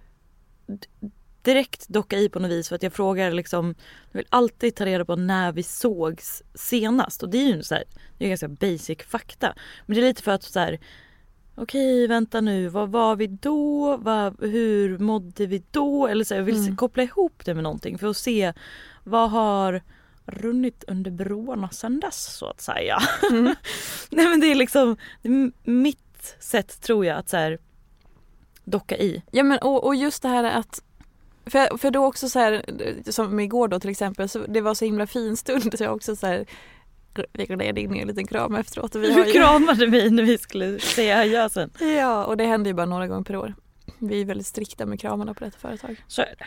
direkt 1.42 1.88
docka 1.88 2.18
i 2.18 2.28
på 2.28 2.38
något 2.38 2.50
vis 2.50 2.68
för 2.68 2.76
att 2.76 2.82
jag 2.82 2.92
frågar 2.92 3.30
liksom 3.30 3.74
Jag 4.12 4.18
vill 4.18 4.26
alltid 4.28 4.74
ta 4.74 4.86
reda 4.86 5.04
på 5.04 5.16
när 5.16 5.52
vi 5.52 5.62
sågs 5.62 6.42
senast 6.54 7.22
och 7.22 7.28
det 7.28 7.38
är 7.38 7.56
ju 7.56 7.62
så 7.62 7.74
här, 7.74 7.84
det 8.18 8.24
är 8.24 8.28
ganska 8.28 8.48
basic 8.48 8.98
fakta. 9.08 9.54
Men 9.86 9.94
det 9.96 10.02
är 10.02 10.06
lite 10.06 10.22
för 10.22 10.32
att 10.32 10.42
så 10.42 10.60
här 10.60 10.78
Okej 11.58 12.06
vänta 12.06 12.40
nu, 12.40 12.68
vad 12.68 12.90
var 12.90 13.16
vi 13.16 13.26
då? 13.26 13.96
Vad, 13.96 14.40
hur 14.40 14.98
mådde 14.98 15.46
vi 15.46 15.62
då? 15.70 16.06
Eller 16.06 16.24
så 16.24 16.34
jag 16.34 16.42
vill 16.42 16.56
Mm. 16.60 16.76
koppla 16.76 17.02
ihop 17.02 17.42
det 17.44 17.54
med 17.54 17.62
någonting 17.62 17.98
för 17.98 18.06
att 18.08 18.16
se 18.16 18.52
vad 19.04 19.30
har 19.30 19.82
runnit 20.26 20.84
under 20.88 21.10
broarna 21.10 21.70
sedan 21.70 22.00
dess 22.00 22.36
så 22.36 22.46
att 22.46 22.60
säga. 22.60 22.98
Nej 24.10 24.28
men 24.28 24.40
det 24.40 24.46
är 24.46 24.54
liksom 24.54 24.96
mitt 25.64 26.36
sätt 26.40 26.80
tror 26.82 27.06
jag 27.06 27.18
att 27.18 27.28
så 27.28 27.36
här 27.36 27.58
docka 28.64 28.96
i. 28.96 29.22
Ja 29.30 29.42
men 29.42 29.58
och, 29.58 29.84
och 29.84 29.94
just 29.94 30.22
det 30.22 30.28
här 30.28 30.44
att 30.44 30.82
för, 31.46 31.76
för 31.78 31.90
då 31.90 32.04
också 32.04 32.28
så 32.28 32.38
här, 32.38 32.64
som 33.12 33.40
igår 33.40 33.68
då 33.68 33.80
till 33.80 33.90
exempel, 33.90 34.28
så 34.28 34.38
det 34.48 34.60
var 34.60 34.74
så 34.74 34.84
himla 34.84 35.06
fin 35.06 35.36
stund 35.36 35.78
så 35.78 35.84
jag 35.84 35.94
också 35.96 36.16
så 36.16 36.26
här 36.26 36.46
vi 37.32 37.46
gled 37.46 37.78
in 37.78 37.94
i 37.94 37.98
en 37.98 38.08
liten 38.08 38.26
kram 38.26 38.54
efteråt. 38.54 38.94
Och 38.94 39.02
vi 39.02 39.12
har 39.12 39.26
ju, 39.26 39.32
kramade 39.32 39.86
mig 39.86 40.10
när 40.10 40.22
vi 40.22 40.38
skulle 40.38 40.78
säga 40.78 41.18
adjö 41.18 41.48
sen. 41.48 41.70
ja, 41.80 42.24
och 42.24 42.36
det 42.36 42.44
händer 42.44 42.70
ju 42.70 42.74
bara 42.74 42.86
några 42.86 43.06
gånger 43.06 43.24
per 43.24 43.36
år. 43.36 43.54
Vi 43.98 44.20
är 44.20 44.24
väldigt 44.24 44.46
strikta 44.46 44.86
med 44.86 45.00
kramarna 45.00 45.34
på 45.34 45.44
detta 45.44 45.58
företag. 45.58 46.04
Så 46.06 46.22
är 46.22 46.34
det. 46.38 46.46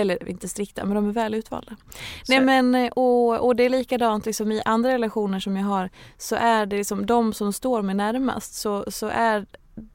Eller 0.00 0.28
inte 0.28 0.48
strikta, 0.48 0.84
men 0.84 0.94
de 0.94 1.08
är 1.08 1.12
väl 1.12 1.34
utvalda. 1.34 1.76
Så 2.22 2.32
Nej 2.32 2.40
men 2.40 2.90
och, 2.92 3.46
och 3.46 3.56
det 3.56 3.62
är 3.62 3.68
likadant 3.68 4.26
liksom 4.26 4.52
i 4.52 4.62
andra 4.64 4.92
relationer 4.92 5.40
som 5.40 5.56
jag 5.56 5.64
har 5.64 5.90
så 6.16 6.36
är 6.36 6.66
det 6.66 6.76
liksom 6.76 7.06
de 7.06 7.32
som 7.32 7.52
står 7.52 7.82
mig 7.82 7.94
närmast 7.94 8.54
så, 8.54 8.84
så 8.88 9.06
är 9.06 9.46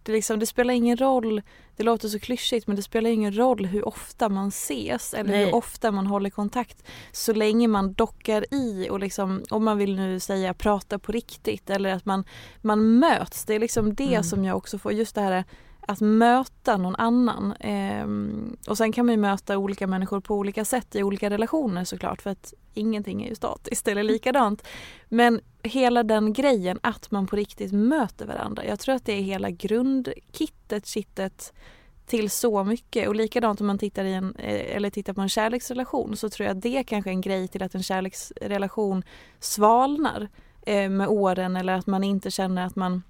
det 0.04 0.12
liksom, 0.12 0.40
det 0.40 0.46
spelar 0.46 0.74
ingen 0.74 0.98
roll, 0.98 1.42
det 1.76 1.84
låter 1.84 2.08
så 2.08 2.20
klyschigt 2.20 2.68
men 2.68 2.76
det 2.76 2.82
spelar 2.84 3.10
ingen 3.10 3.38
roll 3.38 3.66
hur 3.66 3.88
ofta 3.88 4.30
man 4.30 4.48
ses 4.48 5.14
eller 5.14 5.32
Nej. 5.32 5.46
hur 5.46 5.56
ofta 5.56 5.92
man 5.92 6.08
håller 6.08 6.30
kontakt 6.30 6.84
så 7.12 7.34
länge 7.34 7.68
man 7.68 7.94
dockar 7.94 8.54
i 8.54 8.88
och 8.90 9.00
liksom, 9.00 9.44
om 9.50 9.64
man 9.64 9.78
vill 9.78 9.96
nu 9.96 10.20
säga 10.20 10.54
prata 10.54 11.00
på 11.00 11.12
riktigt 11.12 11.70
eller 11.70 11.94
att 11.94 12.06
man, 12.06 12.24
man 12.62 13.00
möts. 13.00 13.46
Det 13.46 13.54
är 13.56 13.60
liksom 13.60 13.96
det 13.96 14.04
Mm. 14.04 14.24
som 14.24 14.46
jag 14.46 14.58
också 14.58 14.78
får, 14.80 14.94
just 14.94 15.16
det 15.16 15.22
här 15.22 15.44
att 15.88 16.02
möta 16.02 16.78
någon 16.78 16.96
annan. 16.96 17.54
Ehm, 17.60 18.58
och 18.68 18.78
sen 18.78 18.92
kan 18.92 19.06
man 19.06 19.14
ju 19.16 19.22
möta 19.22 19.58
olika 19.58 19.88
människor 19.88 20.20
på 20.20 20.36
olika 20.36 20.66
sätt 20.66 20.96
i 20.96 21.04
olika 21.04 21.30
relationer 21.30 21.84
såklart 21.84 22.22
för 22.22 22.30
att 22.30 22.54
ingenting 22.74 23.24
är 23.24 23.30
ju 23.30 23.36
statiskt 23.36 23.88
eller 23.88 24.04
likadant. 24.04 24.68
Men 25.10 25.42
hela 25.64 26.04
den 26.04 26.34
grejen 26.34 26.80
att 26.84 27.12
man 27.12 27.28
på 27.28 27.36
riktigt 27.36 27.72
möter 27.72 28.26
varandra. 28.26 28.66
Jag 28.66 28.80
tror 28.80 28.96
att 28.96 29.06
det 29.06 29.14
är 29.14 29.22
hela 29.22 29.50
grundkittet, 29.50 30.86
kittet 30.86 31.54
till 32.06 32.30
så 32.30 32.64
mycket. 32.64 33.08
Och 33.08 33.16
likadant 33.16 33.62
om 33.62 33.68
man 33.68 33.78
tittar, 33.78 34.04
i 34.04 34.14
en, 34.14 34.36
eh, 34.36 34.76
eller 34.76 34.90
tittar 34.90 35.14
på 35.14 35.22
en 35.22 35.30
kärleksrelation 35.30 36.18
så 36.18 36.30
tror 36.30 36.48
jag 36.48 36.58
att 36.58 36.64
det 36.64 36.84
kanske 36.84 37.10
är 37.10 37.14
en 37.14 37.22
grej 37.22 37.48
till 37.48 37.64
att 37.64 37.76
en 37.76 37.84
kärleksrelation 37.84 39.04
svalnar 39.40 40.30
eh, 40.62 40.90
med 40.90 41.08
åren 41.08 41.56
eller 41.56 41.74
att 41.74 41.88
man 41.88 42.04
inte 42.04 42.32
känner 42.32 42.66
att 42.66 42.76
man 42.76 43.04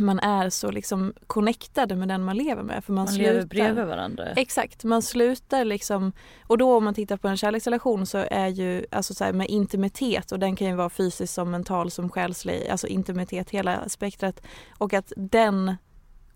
man 0.00 0.18
är 0.18 0.50
så 0.50 0.70
liksom 0.70 1.12
connectade 1.26 1.96
med 1.96 2.08
den 2.08 2.24
man 2.24 2.36
lever 2.36 2.62
med. 2.62 2.84
För 2.84 2.92
man, 2.92 3.04
Man 3.04 3.14
slutar, 3.14 3.32
lever 3.32 3.46
bredvid 3.46 3.84
varandra. 3.84 4.24
Exakt, 4.26 4.84
man 4.84 5.02
slutar 5.02 5.64
liksom 5.64 6.12
och 6.46 6.58
då 6.58 6.76
om 6.76 6.84
man 6.84 6.94
tittar 6.94 7.16
på 7.16 7.28
en 7.28 7.36
kärleksrelation 7.36 8.06
så 8.06 8.18
är 8.30 8.48
ju 8.48 8.86
alltså 8.90 9.14
så 9.14 9.24
här 9.24 9.32
med 9.32 9.48
intimitet 9.48 10.32
och 10.32 10.38
den 10.38 10.56
kan 10.56 10.66
ju 10.66 10.74
vara 10.74 10.90
fysisk 10.90 11.34
som 11.34 11.50
mental 11.50 11.90
som 11.90 12.10
själslig, 12.10 12.68
alltså 12.68 12.86
intimitet 12.86 13.50
hela 13.50 13.88
spektrat 13.88 14.42
och 14.78 14.94
att 14.94 15.12
den 15.16 15.76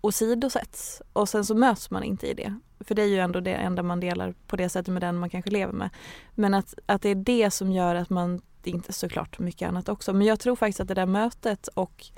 åsidosätts 0.01 1.01
och 1.13 1.29
sen 1.29 1.45
så 1.45 1.55
möts 1.55 1.91
man 1.91 2.03
inte 2.03 2.27
i 2.27 2.33
det. 2.33 2.59
För 2.79 2.95
det 2.95 3.01
är 3.01 3.07
ju 3.07 3.19
ändå 3.19 3.39
det 3.39 3.53
enda 3.53 3.83
man 3.83 3.99
delar 3.99 4.33
på 4.47 4.55
det 4.55 4.69
sättet 4.69 4.93
med 4.93 5.01
den 5.01 5.15
man 5.15 5.29
kanske 5.29 5.51
lever 5.51 5.73
med. 5.73 5.89
Men 6.35 6.53
att, 6.53 6.73
att 6.85 7.01
det 7.01 7.09
är 7.09 7.15
det 7.15 7.51
som 7.51 7.71
gör 7.71 7.95
att 7.95 8.09
man, 8.09 8.41
inte 8.63 8.93
såklart 8.93 9.39
mycket 9.39 9.67
annat 9.67 9.89
också, 9.89 10.13
men 10.13 10.27
jag 10.27 10.39
tror 10.39 10.55
faktiskt 10.55 10.79
att 10.79 10.87
det 10.87 10.93
där 10.93 11.05
mötet 11.05 11.67
och 11.67 12.11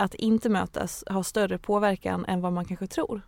att 0.00 0.14
inte 0.14 0.48
mötas 0.48 1.04
har 1.06 1.22
större 1.22 1.58
påverkan 1.58 2.24
än 2.24 2.40
vad 2.40 2.52
man 2.52 2.64
kanske 2.64 2.86
tror. 2.86 3.22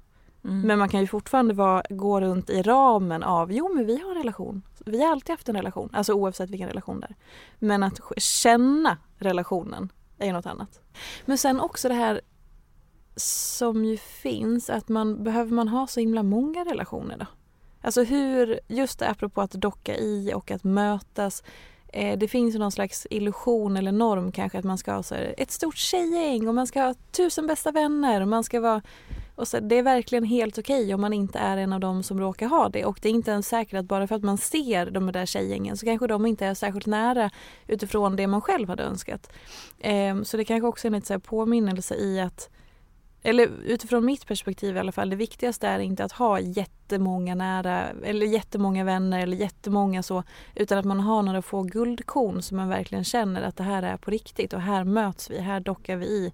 Mm. 0.45 0.61
Men 0.61 0.79
man 0.79 0.89
kan 0.89 1.01
ju 1.01 1.07
fortfarande 1.07 1.55
vara, 1.55 1.83
gå 1.91 2.21
runt 2.21 2.51
i 2.51 2.63
ramen 2.63 3.23
av, 3.23 3.53
jo 3.53 3.75
men 3.75 3.87
vi 3.87 4.03
har 4.03 4.11
en 4.11 4.17
relation. 4.17 4.63
Vi 4.87 5.03
har 5.03 5.13
alltid 5.13 5.31
haft 5.31 5.49
en 5.49 5.57
relation, 5.57 5.91
alltså 5.93 6.13
oavsett 6.13 6.51
vilken 6.51 6.69
relation 6.69 7.01
det 7.01 7.07
är. 7.07 7.17
Men 7.59 7.83
att 7.83 8.01
känna 8.17 8.99
relationen 9.19 9.93
är 10.19 10.27
ju 10.27 10.33
något 10.33 10.47
annat. 10.47 10.81
Men 11.25 11.39
sen 11.39 11.61
också 11.61 11.89
det 11.89 11.95
här 11.95 12.21
som 13.17 13.85
ju 13.85 13.97
finns, 13.97 14.71
att 14.71 14.89
man 14.89 15.25
behöver 15.25 15.53
man 15.53 15.69
ha 15.69 15.87
så 15.87 16.01
himla 16.01 16.23
många 16.23 16.65
relationer 16.65 17.19
då? 17.19 17.27
Alltså 17.81 18.03
hur, 18.03 18.61
just 18.69 18.99
det 18.99 19.09
apropå 19.09 19.41
att 19.41 19.51
docka 19.51 19.97
i 19.97 20.33
och 20.35 20.51
att 20.51 20.65
mötas. 20.65 21.43
Eh, 21.93 22.19
det 22.19 22.29
finns 22.29 22.55
någon 22.55 22.73
slags 22.73 23.07
illusion 23.11 23.77
eller 23.77 23.93
norm 23.93 24.33
kanske 24.33 24.59
att 24.59 24.65
man 24.65 24.79
ska 24.79 24.93
ha 24.93 25.03
så 25.03 25.15
här, 25.15 25.35
ett 25.39 25.51
stort 25.51 25.77
tjejgäng 25.77 26.49
och 26.49 26.55
man 26.55 26.67
ska 26.67 26.83
ha 26.83 26.95
tusen 27.11 27.47
bästa 27.47 27.73
vänner 27.73 28.21
och 28.21 28.29
man 28.29 28.45
ska 28.45 28.61
vara 28.61 28.83
och 29.35 29.49
så, 29.49 29.61
det 29.61 29.79
är 29.79 29.83
verkligen 29.83 30.25
helt 30.25 30.59
okej 30.59 30.83
okay 30.83 30.95
om 30.95 31.01
man 31.01 31.13
inte 31.13 31.39
är 31.39 31.57
en 31.57 31.73
av 31.73 31.81
dem 31.81 32.03
som 32.03 32.21
råkar 32.21 32.47
ha 32.47 32.69
det. 32.69 32.85
Och 32.85 32.99
det 33.03 33.09
är 33.09 33.13
inte 33.13 33.31
ens 33.31 33.49
säkert 33.49 33.79
att 33.79 33.85
bara 33.85 34.07
för 34.07 34.15
att 34.15 34.23
man 34.23 34.39
ser 34.39 34.91
de 34.91 35.13
där 35.13 35.27
tjejgängen 35.27 35.77
så 35.77 35.87
kanske 35.87 36.07
de 36.07 36.27
inte 36.27 36.47
är 36.47 36.55
särskilt 36.55 36.87
nära 36.87 37.31
utifrån 37.67 38.17
det 38.17 38.27
man 38.27 38.41
själv 38.41 38.69
hade 38.69 38.83
önskat. 38.83 39.33
Eh, 39.79 40.23
så 40.23 40.37
det 40.37 40.45
kanske 40.45 40.67
också 40.67 40.87
är 40.87 40.91
en 40.91 40.95
lite 40.95 41.19
påminnelse 41.19 41.95
i 41.95 42.21
att 42.21 42.51
eller 43.23 43.49
utifrån 43.65 44.05
mitt 44.05 44.27
perspektiv 44.27 44.77
i 44.77 44.79
alla 44.79 44.93
fall, 44.93 45.11
det 45.11 45.17
viktigaste 45.17 45.69
är 45.69 45.79
inte 45.79 46.05
att 46.05 46.13
ha 46.13 46.41
jättemånga 46.41 47.35
nära 47.35 47.89
eller 48.05 48.27
jättemånga 48.27 48.85
vänner 48.85 49.21
eller 49.23 49.37
jättemånga 49.37 50.03
så 50.03 50.23
utan 50.55 50.79
att 50.79 50.85
man 50.85 51.01
har 51.01 51.23
några 51.23 51.43
få 51.43 51.63
guldkorn 51.63 52.43
som 52.43 52.57
man 52.57 52.69
verkligen 52.69 53.05
känner 53.05 53.43
att 53.43 53.57
det 53.57 53.65
här 53.65 53.83
är 53.83 53.97
på 53.97 54.11
riktigt 54.11 54.53
och 54.53 54.61
här 54.61 54.85
möts 54.85 55.31
vi, 55.31 55.41
här 55.41 55.61
dockar 55.61 55.97
vi 55.97 56.07
i 56.07 56.33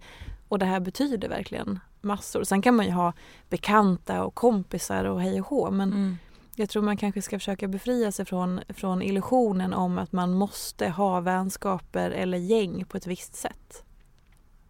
och 0.48 0.58
det 0.58 0.66
här 0.66 0.80
betyder 0.80 1.28
verkligen 1.28 1.80
massor. 2.00 2.44
Sen 2.44 2.62
kan 2.62 2.76
man 2.76 2.86
ju 2.86 2.92
ha 2.92 3.12
bekanta 3.48 4.24
och 4.24 4.34
kompisar 4.34 5.04
och 5.04 5.22
hej 5.22 5.40
och 5.40 5.46
hå 5.46 5.70
men 5.70 5.92
mm. 5.92 6.18
jag 6.54 6.70
tror 6.70 6.82
man 6.82 6.96
kanske 6.96 7.22
ska 7.22 7.38
försöka 7.38 7.68
befria 7.68 8.12
sig 8.12 8.24
från, 8.24 8.60
från 8.68 9.02
illusionen 9.02 9.74
om 9.74 9.98
att 9.98 10.12
man 10.12 10.34
måste 10.34 10.88
ha 10.88 11.20
vänskaper 11.20 12.10
eller 12.10 12.38
gäng 12.38 12.84
på 12.84 12.96
ett 12.96 13.06
visst 13.06 13.34
sätt. 13.34 13.84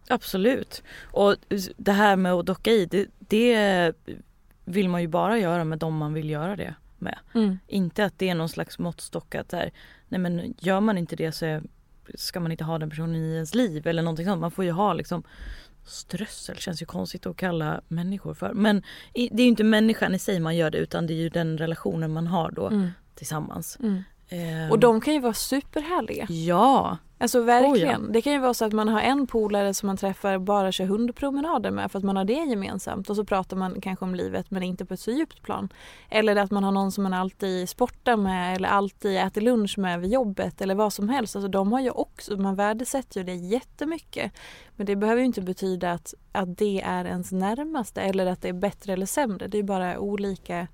Absolut. 0.09 0.83
Och 1.03 1.35
det 1.77 1.91
här 1.91 2.15
med 2.15 2.33
att 2.33 2.45
docka 2.45 2.71
i, 2.71 2.85
det, 2.85 3.07
det 3.19 3.93
vill 4.65 4.89
man 4.89 5.01
ju 5.01 5.07
bara 5.07 5.37
göra 5.37 5.63
med 5.63 5.79
dem 5.79 5.97
man 5.97 6.13
vill 6.13 6.29
göra 6.29 6.55
det 6.55 6.75
med. 6.97 7.19
Mm. 7.33 7.59
Inte 7.67 8.05
att 8.05 8.19
det 8.19 8.29
är 8.29 8.35
någon 8.35 8.49
slags 8.49 8.79
måttstock 8.79 9.35
att 9.35 9.51
här, 9.51 9.71
nej 10.07 10.19
men 10.19 10.53
gör 10.59 10.79
man 10.79 10.97
inte 10.97 11.15
det 11.15 11.31
så 11.31 11.45
är, 11.45 11.63
ska 12.15 12.39
man 12.39 12.51
inte 12.51 12.63
ha 12.63 12.77
den 12.77 12.89
personen 12.89 13.15
i 13.15 13.33
ens 13.33 13.55
liv 13.55 13.87
eller 13.87 14.01
någonting 14.01 14.25
sånt. 14.25 14.41
Man 14.41 14.51
får 14.51 14.65
ju 14.65 14.71
ha 14.71 14.93
liksom 14.93 15.23
strössel 15.85 16.57
känns 16.57 16.81
ju 16.81 16.85
konstigt 16.85 17.25
att 17.25 17.37
kalla 17.37 17.81
människor 17.87 18.33
för. 18.33 18.53
Men 18.53 18.83
det 19.13 19.21
är 19.21 19.41
ju 19.41 19.47
inte 19.47 19.63
människan 19.63 20.15
i 20.15 20.19
sig 20.19 20.39
man 20.39 20.55
gör 20.55 20.71
det 20.71 20.77
utan 20.77 21.07
det 21.07 21.13
är 21.13 21.17
ju 21.17 21.29
den 21.29 21.57
relationen 21.57 22.13
man 22.13 22.27
har 22.27 22.51
då 22.51 22.67
mm. 22.67 22.89
tillsammans. 23.15 23.77
Mm. 23.79 24.03
Um, 24.31 24.71
och 24.71 24.79
de 24.79 25.01
kan 25.01 25.13
ju 25.13 25.19
vara 25.19 25.33
superhärliga. 25.33 26.27
Ja. 26.29 26.97
Alltså 27.21 27.41
verkligen. 27.41 28.01
Oh, 28.01 28.05
ja. 28.05 28.11
Det 28.13 28.21
kan 28.21 28.33
ju 28.33 28.39
vara 28.39 28.53
så 28.53 28.65
att 28.65 28.73
man 28.73 28.87
har 28.87 29.01
en 29.01 29.27
polare 29.27 29.73
som 29.73 29.87
man 29.87 29.97
träffar 29.97 30.37
bara 30.37 30.71
kör 30.71 30.85
hundpromenader 30.85 31.71
med 31.71 31.91
för 31.91 31.99
att 31.99 32.05
man 32.05 32.17
har 32.17 32.25
det 32.25 32.33
gemensamt 32.33 33.09
och 33.09 33.15
så 33.15 33.25
pratar 33.25 33.57
man 33.57 33.81
kanske 33.81 34.05
om 34.05 34.15
livet 34.15 34.51
men 34.51 34.63
inte 34.63 34.85
på 34.85 34.93
ett 34.93 34.99
så 34.99 35.11
djupt 35.11 35.41
plan. 35.41 35.69
Eller 36.09 36.35
att 36.35 36.51
man 36.51 36.63
har 36.63 36.71
någon 36.71 36.91
som 36.91 37.03
man 37.03 37.13
alltid 37.13 37.69
sportar 37.69 38.17
med 38.17 38.55
eller 38.55 38.69
alltid 38.69 39.17
äter 39.17 39.41
lunch 39.41 39.77
med 39.77 39.99
vid 39.99 40.11
jobbet 40.11 40.61
eller 40.61 40.75
vad 40.75 40.93
som 40.93 41.09
helst. 41.09 41.35
Alltså 41.35 41.49
de 41.49 41.71
har 41.71 41.79
ju 41.79 41.89
också, 41.89 42.37
man 42.37 42.55
värdesätter 42.55 43.19
ju 43.19 43.23
det 43.23 43.35
jättemycket. 43.35 44.31
Men 44.75 44.85
det 44.85 44.95
behöver 44.95 45.19
ju 45.19 45.25
inte 45.25 45.41
betyda 45.41 45.91
att, 45.91 46.13
att 46.31 46.57
det 46.57 46.81
är 46.81 47.05
ens 47.05 47.31
närmaste 47.31 48.01
eller 48.01 48.25
att 48.25 48.41
det 48.41 48.49
är 48.49 48.53
bättre 48.53 48.93
eller 48.93 49.05
sämre. 49.05 49.47
Det 49.47 49.57
är 49.57 49.63
bara 49.63 49.99
olika 49.99 50.67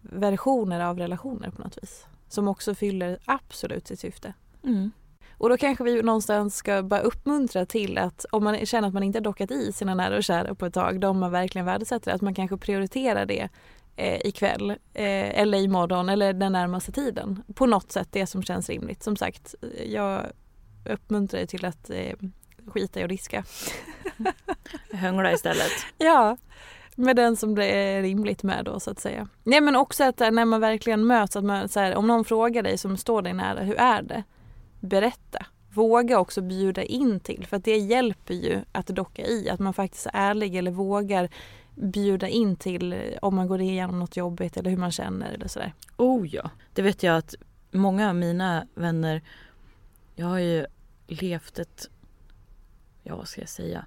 versioner 0.00 0.80
av 0.80 0.98
relationer 0.98 1.50
på 1.50 1.62
något 1.62 1.78
vis. 1.82 2.06
Som 2.32 2.48
också 2.48 2.74
fyller 2.74 3.18
absolut 3.24 3.86
sitt 3.86 4.00
syfte. 4.00 4.34
Mm. 4.64 4.90
Och 5.38 5.48
då 5.48 5.56
kanske 5.56 5.84
vi 5.84 6.02
någonstans 6.02 6.56
ska 6.56 6.82
bara 6.82 7.00
uppmuntra 7.00 7.66
till 7.66 7.98
att 7.98 8.26
om 8.30 8.44
man 8.44 8.66
känner 8.66 8.88
att 8.88 8.94
man 8.94 9.02
inte 9.02 9.20
dockat 9.20 9.50
i 9.50 9.72
sina 9.72 9.94
nära 9.94 10.16
och 10.16 10.24
kära 10.24 10.54
på 10.54 10.66
ett 10.66 10.74
tag, 10.74 11.00
de 11.00 11.18
man 11.18 11.30
verkligen 11.30 11.66
värdesätter, 11.66 12.12
att 12.12 12.20
man 12.20 12.34
kanske 12.34 12.56
prioriterar 12.56 13.26
det 13.26 13.48
eh, 13.96 14.20
ikväll 14.24 14.70
eh, 14.70 15.40
eller 15.40 15.58
imorgon 15.58 16.08
eller 16.08 16.32
den 16.32 16.52
närmaste 16.52 16.92
tiden. 16.92 17.42
På 17.54 17.66
något 17.66 17.92
sätt 17.92 18.08
det 18.10 18.26
som 18.26 18.42
känns 18.42 18.68
rimligt. 18.68 19.02
Som 19.02 19.16
sagt, 19.16 19.54
jag 19.86 20.26
uppmuntrar 20.84 21.46
till 21.46 21.64
att 21.64 21.90
eh, 21.90 22.16
skita 22.66 23.00
i 23.00 23.02
att 23.02 23.08
diska. 23.08 23.44
Hångla 24.92 25.32
istället. 25.32 25.72
ja, 25.98 26.36
med 26.96 27.16
den 27.16 27.36
som 27.36 27.54
det 27.54 27.66
är 27.66 28.02
rimligt 28.02 28.42
med 28.42 28.64
då 28.64 28.80
så 28.80 28.90
att 28.90 29.00
säga. 29.00 29.28
Nej 29.44 29.60
men 29.60 29.76
också 29.76 30.04
att 30.04 30.20
eh, 30.20 30.30
när 30.30 30.44
man 30.44 30.60
verkligen 30.60 31.06
möts, 31.06 31.36
att 31.36 31.44
man, 31.44 31.68
så 31.68 31.80
här, 31.80 31.94
om 31.94 32.06
någon 32.06 32.24
frågar 32.24 32.62
dig 32.62 32.78
som 32.78 32.96
står 32.96 33.22
dig 33.22 33.32
nära, 33.32 33.60
hur 33.60 33.76
är 33.76 34.02
det? 34.02 34.22
berätta. 34.82 35.46
Våga 35.74 36.18
också 36.18 36.40
bjuda 36.40 36.82
in 36.82 37.20
till 37.20 37.46
för 37.46 37.56
att 37.56 37.64
det 37.64 37.76
hjälper 37.76 38.34
ju 38.34 38.60
att 38.72 38.86
docka 38.86 39.22
i. 39.22 39.50
Att 39.50 39.60
man 39.60 39.74
faktiskt 39.74 40.06
är 40.06 40.10
ärlig 40.14 40.56
eller 40.56 40.70
vågar 40.70 41.28
bjuda 41.74 42.28
in 42.28 42.56
till 42.56 42.92
eh, 42.92 42.98
om 43.22 43.34
man 43.34 43.48
går 43.48 43.60
igenom 43.60 43.98
något 43.98 44.16
jobbigt 44.16 44.56
eller 44.56 44.70
hur 44.70 44.76
man 44.76 44.92
känner 44.92 45.32
eller 45.32 45.48
sådär. 45.48 45.74
Oh 45.96 46.34
ja, 46.34 46.50
det 46.72 46.82
vet 46.82 47.02
jag 47.02 47.16
att 47.16 47.34
många 47.70 48.08
av 48.08 48.14
mina 48.14 48.66
vänner, 48.74 49.22
jag 50.14 50.26
har 50.26 50.38
ju 50.38 50.66
levt 51.06 51.58
ett, 51.58 51.90
ja 53.02 53.16
vad 53.16 53.28
ska 53.28 53.40
jag 53.40 53.48
säga, 53.48 53.86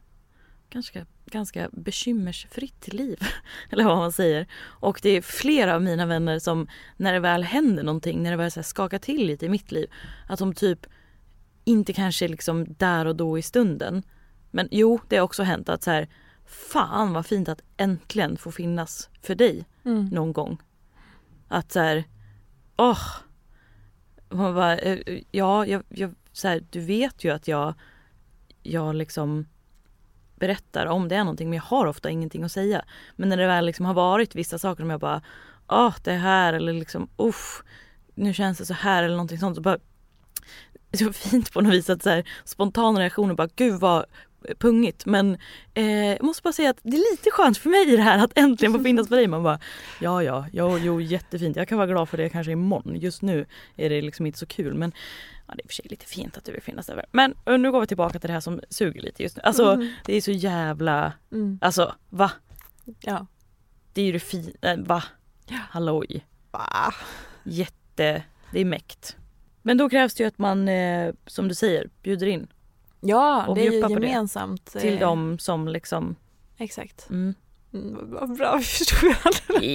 ganska, 0.70 1.06
ganska 1.26 1.70
bekymmersfritt 1.72 2.94
liv. 2.94 3.20
Eller 3.70 3.84
vad 3.84 3.98
man 3.98 4.12
säger. 4.12 4.48
Och 4.64 5.00
det 5.04 5.10
är 5.10 5.22
flera 5.22 5.76
av 5.76 5.82
mina 5.82 6.06
vänner 6.06 6.40
som 6.40 6.68
när 6.98 7.14
det 7.14 7.20
väl 7.20 7.44
händer 7.44 7.84
någonting, 7.84 8.24
när 8.24 8.32
det 8.32 8.38
väl 8.38 8.52
så 8.52 8.64
skakar 8.64 9.00
till 9.00 9.28
lite 9.28 9.46
i 9.46 9.50
mitt 9.50 9.72
liv, 9.72 9.92
att 10.28 10.40
de 10.40 10.54
typ 10.54 10.86
inte 11.64 11.94
kanske 11.94 12.28
liksom 12.28 12.66
där 12.78 13.06
och 13.06 13.16
då 13.16 13.38
i 13.38 13.42
stunden. 13.42 14.04
Men 14.52 14.68
jo, 14.72 15.00
det 15.10 15.18
har 15.18 15.24
också 15.24 15.44
hänt 15.44 15.70
att 15.70 15.84
så 15.84 15.92
här, 15.92 16.08
fan 16.46 17.14
vad 17.14 17.26
fint 17.26 17.50
att 17.50 17.62
äntligen 17.78 18.38
få 18.38 18.52
finnas 18.52 19.10
för 19.22 19.36
dig 19.36 19.66
mm. 19.86 20.06
någon 20.06 20.34
gång. 20.34 20.58
Att 21.48 21.72
så 21.72 21.80
här, 21.80 22.04
åh. 22.78 23.02
Man 24.30 24.56
bara, 24.56 24.78
eh, 24.78 25.22
ja, 25.32 25.66
jag, 25.66 25.84
jag, 25.90 26.16
så 26.32 26.48
här, 26.48 26.64
du 26.70 26.80
vet 26.80 27.24
ju 27.24 27.34
att 27.34 27.48
jag, 27.48 27.74
jag 28.64 28.96
liksom 28.96 29.46
berättar 30.36 30.86
om 30.86 31.08
det 31.08 31.16
är 31.16 31.24
någonting 31.24 31.50
men 31.50 31.58
jag 31.58 31.64
har 31.64 31.86
ofta 31.86 32.10
ingenting 32.10 32.44
att 32.44 32.52
säga. 32.52 32.86
Men 33.16 33.30
när 33.30 33.38
det 33.38 33.48
väl 33.48 33.66
liksom 33.66 33.86
har 33.86 33.94
varit 33.94 34.36
vissa 34.36 34.60
saker 34.60 34.84
som 34.84 34.90
jag 34.90 35.00
bara, 35.00 35.22
ah 35.68 35.94
det 36.04 36.12
här 36.12 36.54
eller 36.54 36.74
liksom 36.74 37.10
usch, 37.22 37.64
nu 38.16 38.34
känns 38.34 38.58
det 38.58 38.66
så 38.66 38.74
här 38.74 39.04
eller 39.04 39.16
någonting 39.16 39.40
sånt 39.40 39.56
så 39.56 39.62
bara 39.62 39.78
så 40.94 41.14
fint 41.14 41.54
på 41.54 41.62
något 41.62 41.74
vis 41.74 41.90
att 41.90 42.04
så 42.04 42.10
här, 42.10 42.24
spontana 42.44 43.00
reaktioner 43.00 43.36
bara 43.36 43.50
gud 43.56 43.80
vad 43.80 44.06
pungigt 44.60 45.06
men 45.06 45.38
eh, 45.74 46.06
jag 46.06 46.24
måste 46.24 46.44
bara 46.44 46.54
säga 46.54 46.70
att 46.70 46.80
det 46.84 46.98
är 46.98 47.12
lite 47.12 47.32
skönt 47.32 47.58
för 47.58 47.70
mig 47.70 47.94
i 47.94 47.96
det 47.96 48.02
här 48.02 48.24
att 48.24 48.38
äntligen 48.38 48.74
få 48.74 48.84
finnas 48.84 49.08
för 49.08 49.16
dig. 49.16 49.28
Man 49.28 49.44
bara 49.44 49.60
ja 50.02 50.24
ja, 50.24 50.46
jo, 50.52 50.78
jo 50.78 51.02
jättefint. 51.02 51.56
Jag 51.56 51.68
kan 51.68 51.78
vara 51.78 51.88
glad 51.88 52.10
för 52.10 52.18
det 52.18 52.30
kanske 52.30 52.52
imorgon. 52.52 52.96
Just 52.96 53.22
nu 53.22 53.46
är 53.76 53.90
det 53.90 54.02
liksom 54.02 54.26
inte 54.26 54.40
så 54.40 54.46
kul 54.46 54.74
men 54.74 54.94
Ja, 55.48 55.54
det 55.56 55.62
är 55.62 55.64
i 55.64 55.66
och 55.66 55.70
för 55.70 55.76
sig 55.76 55.86
lite 55.90 56.06
fint 56.06 56.38
att 56.38 56.46
du 56.46 56.52
vill 56.52 56.62
finnas 56.62 56.86
där. 56.86 57.06
Men 57.12 57.36
nu 57.46 57.72
går 57.72 57.82
vi 57.82 57.88
tillbaka 57.88 58.20
till 58.20 58.28
det 58.28 58.34
här 58.34 58.40
som 58.40 58.62
suger 58.70 59.02
lite 59.02 59.24
just 59.24 59.38
nu. 59.38 59.42
Alltså 59.46 59.72
mm. 59.74 59.90
det 60.06 60.16
är 60.16 60.22
så 60.22 60.32
jävla, 60.32 61.14
mm. 61.32 61.60
alltså 61.62 61.96
va? 62.10 62.32
Ja. 63.00 63.28
Det 63.94 64.02
är 64.02 64.06
ju 64.06 64.12
det 64.12 64.20
fina, 64.20 64.52
äh, 64.62 64.78
va? 64.78 65.04
Ja. 65.48 65.58
Halloj. 65.70 66.26
Va? 66.52 66.94
Jätte, 67.44 68.24
det 68.52 68.62
är 68.62 68.66
mäkt. 68.66 69.18
Men 69.62 69.78
då 69.78 69.90
krävs 69.90 70.14
det 70.14 70.24
ju 70.24 70.28
att 70.28 70.38
man, 70.38 70.68
eh, 70.68 71.14
som 71.26 71.48
du 71.48 71.56
säger, 71.56 71.90
bjuder 72.04 72.28
in. 72.28 72.48
Ja, 73.00 73.52
det 73.56 73.68
är 73.68 73.72
ju 73.72 73.80
gemensamt. 73.80 74.66
Till 74.66 74.94
eh, 74.94 75.00
dem 75.00 75.40
som 75.40 75.68
liksom 75.68 76.16
Exakt. 76.58 77.10
Mm. 77.10 77.36
Mm, 77.74 77.98
vad 78.12 78.38
bra, 78.38 78.56
vi 78.58 78.64
förstod 78.64 79.10
varandra. 79.10 79.66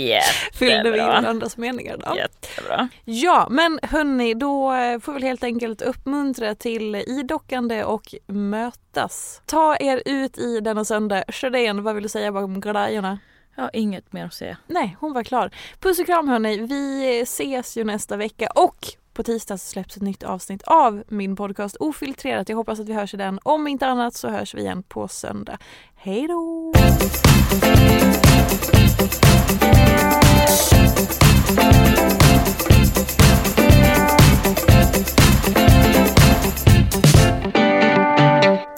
Fyllde 0.52 0.90
vi 0.90 0.98
in 0.98 1.06
varandras 1.06 1.56
meningar 1.56 1.96
då. 1.96 2.16
Jättebra. 2.16 2.88
Ja, 3.04 3.48
men 3.50 3.78
hörni, 3.82 4.34
då 4.34 4.72
eh, 4.72 4.98
får 5.00 5.12
vi 5.12 5.20
helt 5.20 5.44
enkelt 5.44 5.82
uppmuntra 5.82 6.54
till 6.54 6.94
idockande 6.94 7.84
och 7.84 8.14
mötas. 8.26 9.42
Ta 9.46 9.76
er 9.76 10.02
ut 10.06 10.38
i 10.38 10.60
denna 10.60 10.84
söndag. 10.84 11.24
Sjödén, 11.28 11.82
vad 11.82 11.94
vill 11.94 12.02
du 12.02 12.08
säga 12.08 12.32
bakom 12.32 12.60
glajjorna? 12.60 13.18
Ja, 13.56 13.70
inget 13.72 14.12
mer 14.12 14.24
att 14.24 14.34
säga. 14.34 14.56
Nej, 14.66 14.96
hon 15.00 15.12
var 15.12 15.24
klar. 15.24 15.50
Puss 15.80 15.98
och 15.98 16.06
kram 16.06 16.28
hörni, 16.28 16.58
vi 16.58 17.20
ses 17.20 17.76
ju 17.76 17.84
nästa 17.84 18.16
vecka 18.16 18.48
och 18.54 18.86
på 19.12 19.22
tisdag 19.22 19.58
släpps 19.58 19.96
ett 19.96 20.02
nytt 20.02 20.22
avsnitt 20.22 20.62
av 20.62 21.02
min 21.08 21.36
podcast 21.36 21.76
Ofiltrerat. 21.76 22.48
Jag 22.48 22.56
hoppas 22.56 22.80
att 22.80 22.88
vi 22.88 22.92
hörs 22.92 23.14
i 23.14 23.16
den. 23.16 23.38
Om 23.42 23.66
inte 23.66 23.86
annat 23.86 24.14
så 24.14 24.28
hörs 24.28 24.54
vi 24.54 24.60
igen 24.60 24.82
på 24.82 25.08
söndag. 25.08 25.58
Hej 25.94 26.28
då! 26.28 26.72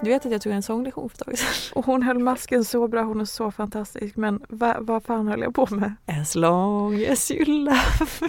Du 0.05 0.11
vet 0.11 0.27
att 0.27 0.33
jag 0.33 0.43
tog 0.43 0.53
en 0.53 0.63
sånglektion 0.63 1.09
för 1.09 1.17
ett 1.17 1.25
tag 1.25 1.39
sedan. 1.39 1.49
Och 1.75 1.87
hon 1.87 2.03
höll 2.03 2.19
masken 2.19 2.65
så 2.65 2.89
bra, 2.89 3.03
hon 3.03 3.21
är 3.21 3.25
så 3.25 3.51
fantastisk. 3.51 4.17
Men 4.17 4.43
va, 4.49 4.77
vad 4.81 5.05
fan 5.05 5.29
höll 5.29 5.41
jag 5.41 5.55
på 5.55 5.67
med? 5.71 5.95
As 6.21 6.35
long 6.35 7.05
as 7.05 7.31
you 7.31 7.45
love 7.45 8.07
me. 8.21 8.29